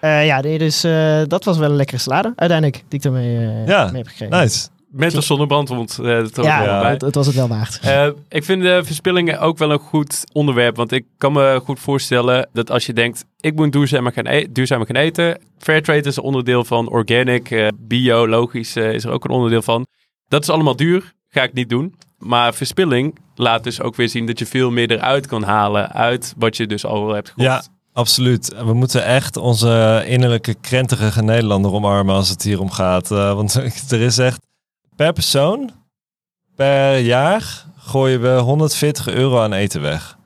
eh, 0.00 0.26
ja, 0.26 0.40
nee, 0.40 0.58
dus 0.58 0.80
dat 1.28 1.44
was 1.44 1.58
wel 1.58 1.70
een 1.70 1.76
lekkere 1.76 1.98
salade 2.00 2.32
uiteindelijk, 2.36 2.84
die 2.88 2.98
ik 2.98 3.04
ermee 3.04 3.48
Ja, 3.66 3.84
mee 3.92 4.02
heb 4.02 4.06
gekregen. 4.10 4.38
Nice. 4.40 4.68
Met 4.90 5.16
of 5.16 5.24
zonder 5.24 5.46
brandwond. 5.46 5.98
eh 5.98 6.04
dat 6.04 6.44
Ja, 6.44 6.88
het, 6.88 7.00
het 7.00 7.14
was 7.14 7.26
het 7.26 7.34
wel 7.34 7.48
waard. 7.48 7.78
Eh, 7.82 8.08
ik 8.28 8.44
vind 8.44 8.62
de 8.62 8.80
verspillingen 8.84 9.40
ook 9.40 9.58
wel 9.58 9.70
een 9.70 9.78
goed 9.78 10.24
onderwerp. 10.32 10.76
Want 10.76 10.92
ik 10.92 11.04
kan 11.18 11.32
me 11.32 11.60
goed 11.64 11.80
voorstellen 11.80 12.48
dat 12.52 12.70
als 12.70 12.86
je 12.86 12.92
denkt... 12.92 13.24
ik 13.40 13.54
moet 13.54 13.72
duurzamer 13.72 14.12
gaan, 14.12 14.26
e- 14.26 14.46
duurzamer 14.50 14.86
gaan 14.86 14.96
eten. 14.96 15.40
Fairtrade 15.58 16.08
is 16.08 16.16
een 16.16 16.22
onderdeel 16.22 16.64
van. 16.64 16.88
Organic, 16.88 17.50
eh, 17.50 17.68
bio, 17.78 18.28
logisch 18.28 18.76
eh, 18.76 18.92
is 18.92 19.04
er 19.04 19.10
ook 19.10 19.24
een 19.24 19.30
onderdeel 19.30 19.62
van. 19.62 19.86
Dat 20.28 20.42
is 20.42 20.48
allemaal 20.48 20.76
duur. 20.76 21.12
Ga 21.28 21.42
ik 21.42 21.52
niet 21.52 21.68
doen. 21.68 21.94
Maar 22.18 22.54
verspilling 22.54 23.18
laat 23.34 23.64
dus 23.64 23.80
ook 23.80 23.96
weer 23.96 24.08
zien... 24.08 24.26
dat 24.26 24.38
je 24.38 24.46
veel 24.46 24.70
meer 24.70 24.90
eruit 24.90 25.26
kan 25.26 25.42
halen... 25.42 25.92
uit 25.92 26.34
wat 26.36 26.56
je 26.56 26.66
dus 26.66 26.84
al 26.84 27.08
hebt 27.08 27.28
gekocht. 27.28 27.46
Ja, 27.46 27.62
absoluut. 27.92 28.54
We 28.64 28.74
moeten 28.74 29.04
echt 29.04 29.36
onze 29.36 30.04
innerlijke 30.06 30.54
krenterige 30.54 31.22
Nederlander 31.22 31.72
omarmen 31.72 32.14
als 32.14 32.28
het 32.28 32.42
hier 32.42 32.60
om 32.60 32.70
gaat. 32.70 33.10
Eh, 33.10 33.34
want 33.34 33.54
er 33.92 34.00
is 34.00 34.18
echt 34.18 34.46
per 34.98 35.12
persoon, 35.12 35.70
per 36.56 36.98
jaar 36.98 37.64
gooien 37.78 38.20
we 38.20 38.28
140 38.28 39.08
euro 39.08 39.40
aan 39.40 39.52
eten 39.52 39.80
weg. 39.80 40.16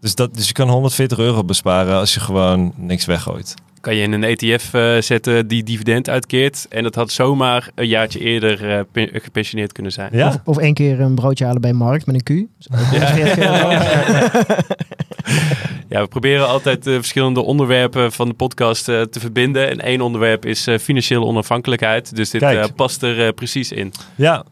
Dus, 0.00 0.14
dat, 0.14 0.34
dus 0.34 0.46
je 0.46 0.52
kan 0.52 0.68
140 0.68 1.18
euro 1.18 1.44
besparen 1.44 1.94
als 1.94 2.14
je 2.14 2.20
gewoon 2.20 2.72
niks 2.76 3.04
weggooit. 3.04 3.54
Kan 3.80 3.94
je 3.94 4.02
in 4.02 4.12
een 4.12 4.22
ETF 4.24 4.74
eh, 4.74 5.00
zetten 5.00 5.46
die 5.46 5.62
dividend 5.62 6.08
uitkeert. 6.08 6.66
En 6.68 6.82
dat 6.82 6.94
had 6.94 7.10
zomaar 7.10 7.70
een 7.74 7.86
jaartje 7.86 8.18
eerder 8.20 8.70
eh, 8.70 8.80
pe- 8.92 9.10
gepensioneerd 9.12 9.72
kunnen 9.72 9.92
zijn. 9.92 10.10
Ja, 10.12 10.28
Of, 10.28 10.40
of 10.44 10.58
één 10.58 10.74
keer 10.74 11.00
een 11.00 11.14
broodje 11.14 11.44
halen 11.44 11.60
bij 11.60 11.72
Markt 11.72 12.06
met 12.06 12.14
een 12.14 12.22
Q. 12.22 12.48
Ja. 13.38 13.82
Ja, 15.94 16.00
we 16.02 16.08
proberen 16.08 16.46
altijd 16.48 16.82
de 16.84 16.94
verschillende 16.94 17.40
onderwerpen 17.40 18.12
van 18.12 18.28
de 18.28 18.34
podcast 18.34 18.88
eh, 18.88 19.02
te 19.02 19.20
verbinden. 19.20 19.70
En 19.70 19.80
één 19.80 20.00
onderwerp 20.00 20.44
is 20.46 20.66
eh, 20.66 20.78
financiële 20.78 21.24
onafhankelijkheid. 21.24 22.16
Dus 22.16 22.30
dit 22.30 22.42
eh, 22.42 22.64
past 22.76 23.02
er 23.02 23.26
eh, 23.26 23.32
precies 23.34 23.72
in. 23.72 23.92
ja, 24.16 24.44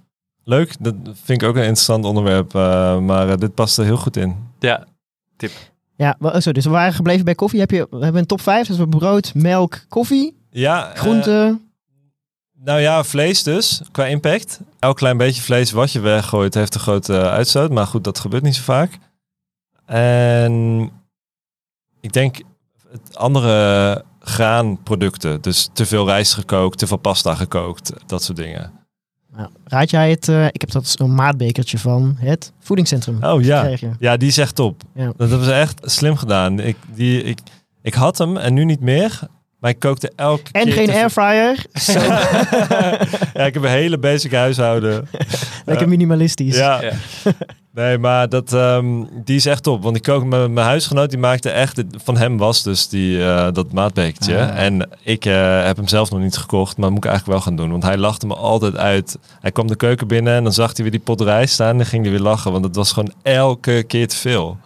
leuk. 0.45 0.75
Dat 0.81 0.95
vind 1.25 1.43
ik 1.43 1.49
ook 1.49 1.55
een 1.55 1.61
interessant 1.63 2.05
onderwerp. 2.05 2.55
eh, 2.55 2.99
maar 2.99 3.29
eh, 3.29 3.37
dit 3.37 3.55
past 3.55 3.79
er 3.79 3.85
heel 3.85 3.97
goed 3.97 4.17
in. 4.17 4.37
Ja, 4.59 4.87
Ja, 5.97 6.17
wel- 6.19 6.41
zo, 6.41 6.53
dus 6.53 6.65
we 6.65 6.71
waren 6.71 6.93
gebleven 6.93 7.25
bij 7.25 7.35
koffie. 7.35 7.61
Heb 7.61 7.71
je, 7.71 7.87
we 7.91 7.99
hebben 8.03 8.21
een 8.21 8.27
top 8.27 8.41
5, 8.41 8.67
dus 8.67 8.77
we 8.77 8.83
hebben 8.83 8.99
brood, 9.01 9.35
melk, 9.35 9.85
koffie, 9.89 10.37
Ja, 10.51 10.93
eh, 10.93 10.99
groenten. 10.99 11.71
Nou 12.65 12.81
ja, 12.81 13.05
vlees 13.05 13.43
dus, 13.43 13.83
qua 13.93 14.07
impact. 14.07 14.61
Elk 14.79 14.97
klein 14.97 15.17
beetje 15.17 15.43
vlees 15.43 15.71
wat 15.71 15.93
je 15.93 16.01
weggooit 16.01 16.55
heeft 16.55 16.75
een 16.75 16.81
grote 16.81 17.17
eh, 17.19 17.27
uitstoot. 17.27 17.71
Maar 17.71 17.87
goed, 17.87 18.05
dat 18.05 18.19
gebeurt 18.19 18.43
niet 18.43 18.55
zo 18.55 18.63
vaak. 18.63 18.99
En 19.87 20.91
ik 22.03 22.13
denk 22.13 22.37
het 22.91 23.17
andere 23.17 24.05
graanproducten. 24.21 25.41
Dus 25.41 25.69
te 25.73 25.87
veel 25.87 26.07
rijst 26.07 26.35
gekookt, 26.35 26.79
te 26.79 26.87
veel 26.87 26.97
pasta 26.97 27.35
gekookt. 27.35 27.93
Dat 28.07 28.23
soort 28.23 28.39
dingen. 28.39 28.73
Nou, 29.37 29.49
raad 29.65 29.91
jij 29.91 30.11
het? 30.11 30.29
eh, 30.29 30.47
ik 30.47 30.61
heb 30.61 30.71
dat 30.71 30.87
zo'n 30.87 31.15
maatbekertje 31.15 31.79
van 31.79 32.17
het 32.19 32.53
voedingscentrum 32.61 33.25
Oh 33.25 33.43
ja, 33.43 33.61
gekregen. 33.61 33.97
ja 33.99 34.17
die 34.17 34.29
is 34.29 34.39
echt 34.39 34.55
top. 34.55 34.83
Ja. 34.95 35.13
Dat 35.17 35.29
hebben 35.29 35.47
ze 35.47 35.53
echt 35.53 35.81
slim 35.85 36.17
gedaan. 36.17 36.59
Ik, 36.59 36.77
die, 36.95 37.23
ik, 37.23 37.39
ik 37.83 37.95
had 37.95 38.19
hem 38.19 38.37
en 38.37 38.55
nu 38.55 38.65
niet 38.65 38.81
meer. 38.81 39.21
Maar 39.63 39.71
ik 39.71 39.79
kookte 39.79 40.13
elke 40.17 40.43
En 40.53 40.65
keer 40.65 40.73
geen 40.73 40.87
te 40.87 40.93
veel- 40.93 41.01
airfryer. 41.01 41.65
Ja, 43.35 43.45
ik 43.47 43.55
heb 43.55 43.63
een 43.63 43.69
hele 43.69 43.99
basic 43.99 44.33
huishouden. 44.33 45.09
lekker 45.67 45.89
minimalistisch. 45.89 46.57
Ja. 46.57 46.83
Ja. 46.83 46.93
Nee, 47.75 47.99
maar 47.99 48.29
dat, 48.29 48.53
ehm, 48.53 49.05
die 49.25 49.37
is 49.37 49.47
echt 49.47 49.63
top. 49.63 49.83
Want 49.83 49.97
ik 49.97 50.03
kook 50.03 50.25
met 50.25 50.51
mijn 50.51 50.67
huisgenoot, 50.67 51.11
die 51.11 51.19
maakte 51.19 51.51
echt... 51.51 51.83
Van 52.05 52.17
hem 52.17 52.39
was 52.39 52.63
dus 52.63 52.89
die, 52.89 53.25
eh, 53.25 53.53
dat 53.53 53.73
maatbekertje. 53.73 54.39
Ah. 54.39 54.65
En 54.65 54.89
ik 55.03 55.25
eh, 55.25 55.65
heb 55.65 55.77
hem 55.77 55.89
zelf 55.89 56.11
nog 56.11 56.21
niet 56.21 56.37
gekocht, 56.37 56.77
maar 56.77 56.89
moet 56.91 57.05
ik 57.05 57.11
eigenlijk 57.11 57.39
wel 57.39 57.47
gaan 57.47 57.57
doen. 57.57 57.71
Want 57.71 57.83
hij 57.83 57.97
lachte 57.97 58.27
me 58.27 58.35
altijd 58.35 58.77
uit. 58.77 59.19
Hij 59.41 59.51
kwam 59.53 59.67
de 59.67 59.77
keuken 59.77 60.07
binnen 60.09 60.35
en 60.35 60.43
dan 60.43 60.53
zag 60.53 60.67
hij 60.73 60.83
weer 60.83 60.91
die 60.91 61.01
pot 61.01 61.21
rijst 61.21 61.55
staan. 61.55 61.69
En 61.71 61.77
dan 61.77 61.87
ging 61.87 62.03
hij 62.03 62.13
weer 62.13 62.21
lachen, 62.23 62.53
want 62.53 62.65
het 62.65 62.77
was 62.77 62.93
gewoon 62.93 63.13
elke 63.23 63.83
keer 63.87 64.09
te 64.09 64.17
veel. 64.17 64.59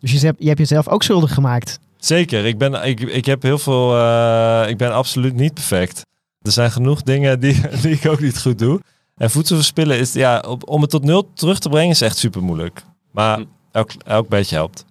Dus 0.00 0.12
je 0.12 0.18
hebt, 0.18 0.36
je 0.40 0.46
hebt 0.46 0.58
jezelf 0.58 0.88
ook 0.88 1.02
schuldig 1.02 1.34
gemaakt. 1.34 1.78
Zeker, 2.04 2.44
ik 2.44 2.58
ben, 2.58 2.86
ik, 2.86 3.00
ik 3.00 3.24
heb 3.26 3.42
heel 3.42 3.58
veel. 3.58 3.96
eh, 3.98 4.68
ik 4.68 4.76
ben 4.76 4.92
absoluut 4.94 5.34
niet 5.34 5.54
perfect. 5.54 6.06
Er 6.42 6.52
zijn 6.52 6.70
genoeg 6.70 7.02
dingen 7.02 7.40
die, 7.40 7.60
die 7.82 7.90
ik 7.94 8.06
ook 8.06 8.20
niet 8.20 8.40
goed 8.40 8.58
doe. 8.58 8.80
En 9.16 9.30
voedsel 9.30 9.56
verspillen 9.56 9.98
is, 9.98 10.12
ja, 10.12 10.38
op, 10.48 10.68
om 10.68 10.80
het 10.80 10.90
tot 10.90 11.04
nul 11.04 11.30
terug 11.34 11.58
te 11.58 11.68
brengen 11.68 11.90
is 11.90 12.00
echt 12.00 12.16
super 12.18 12.42
moeilijk. 12.42 12.82
Maar 13.10 13.36
Hm. 13.38 13.44
elk, 13.72 13.90
elk 14.06 14.28
beetje 14.28 14.54
helpt. 14.56 14.84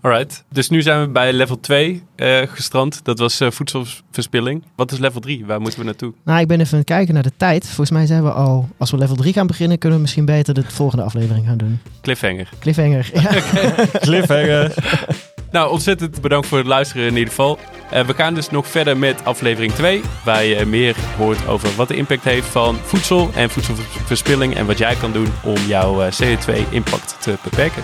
Alright. 0.00 0.44
Dus 0.48 0.68
nu 0.68 0.82
zijn 0.82 1.00
we 1.00 1.08
bij 1.08 1.32
level 1.32 1.60
2 1.60 2.02
eh, 2.16 2.40
gestrand. 2.46 3.00
Dat 3.04 3.18
was 3.18 3.40
eh, 3.40 3.50
voedselverspilling. 3.50 4.64
Wat 4.76 4.92
is 4.92 4.98
level 4.98 5.20
3? 5.20 5.46
Waar 5.46 5.60
moeten 5.60 5.78
we 5.78 5.84
naartoe? 5.84 6.12
Nou, 6.24 6.40
ik 6.40 6.46
ben 6.48 6.60
even 6.60 6.72
aan 6.72 6.78
het 6.78 6.88
kijken 6.88 7.14
naar 7.14 7.22
de 7.22 7.32
tijd. 7.36 7.66
Volgens 7.66 7.90
mij 7.90 8.06
zijn 8.06 8.22
we 8.22 8.30
al, 8.32 8.68
als 8.76 8.90
we 8.90 8.96
level 8.96 9.16
3 9.16 9.32
gaan 9.32 9.46
beginnen, 9.46 9.78
kunnen 9.78 9.96
we 9.98 10.02
misschien 10.04 10.24
beter 10.24 10.54
de 10.54 10.62
volgende 10.66 11.04
aflevering 11.04 11.46
gaan 11.46 11.56
doen. 11.56 11.80
Cliffhanger. 12.00 12.48
Cliffhanger. 12.58 13.10
Ja. 13.14 13.30
Cliffhanger. 14.06 14.74
Nou, 15.52 15.70
ontzettend 15.70 16.20
bedankt 16.20 16.46
voor 16.46 16.58
het 16.58 16.66
luisteren 16.66 17.06
in 17.06 17.16
ieder 17.16 17.28
geval. 17.28 17.58
Eh, 17.90 18.06
we 18.06 18.14
gaan 18.14 18.34
dus 18.34 18.50
nog 18.50 18.66
verder 18.66 18.96
met 18.96 19.24
aflevering 19.24 19.72
2, 19.72 20.00
waar 20.24 20.44
je 20.44 20.66
meer 20.66 20.96
hoort 21.16 21.46
over 21.46 21.76
wat 21.76 21.88
de 21.88 21.96
impact 21.96 22.24
heeft 22.24 22.46
van 22.46 22.76
voedsel 22.82 23.30
en 23.34 23.50
voedselverspilling 23.50 24.54
en 24.54 24.66
wat 24.66 24.78
jij 24.78 24.94
kan 24.94 25.12
doen 25.12 25.28
om 25.44 25.56
jouw 25.66 26.02
eh, 26.02 26.12
CO2-impact 26.12 27.16
te 27.20 27.36
beperken. 27.42 27.82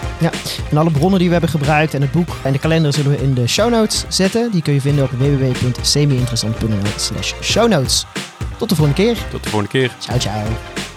En 0.70 0.76
alle 0.76 0.90
bronnen 0.90 1.18
die 1.18 1.26
we 1.28 1.32
hebben 1.32 1.50
gebruikt 1.50 1.94
en 1.94 2.00
het 2.00 2.12
boek 2.12 2.28
en 2.42 2.52
de 2.52 2.58
kalender 2.58 2.92
zullen 2.92 3.10
we 3.10 3.22
in 3.22 3.34
de 3.34 3.46
show 3.46 3.70
notes 3.70 4.04
zetten. 4.08 4.50
Die 4.50 4.62
kun 4.62 4.74
je 4.74 4.80
vinden 4.80 5.04
op 5.04 5.10
www.semi-interessant.nl 5.10 6.92
slash 6.96 7.32
show 7.42 7.68
notes. 7.68 8.06
Tot 8.58 8.68
de 8.68 8.74
volgende 8.74 9.02
keer. 9.02 9.16
Tot 9.30 9.42
de 9.42 9.50
volgende 9.50 9.78
keer. 9.78 9.90
Ciao, 9.98 10.18
ciao. 10.18 10.87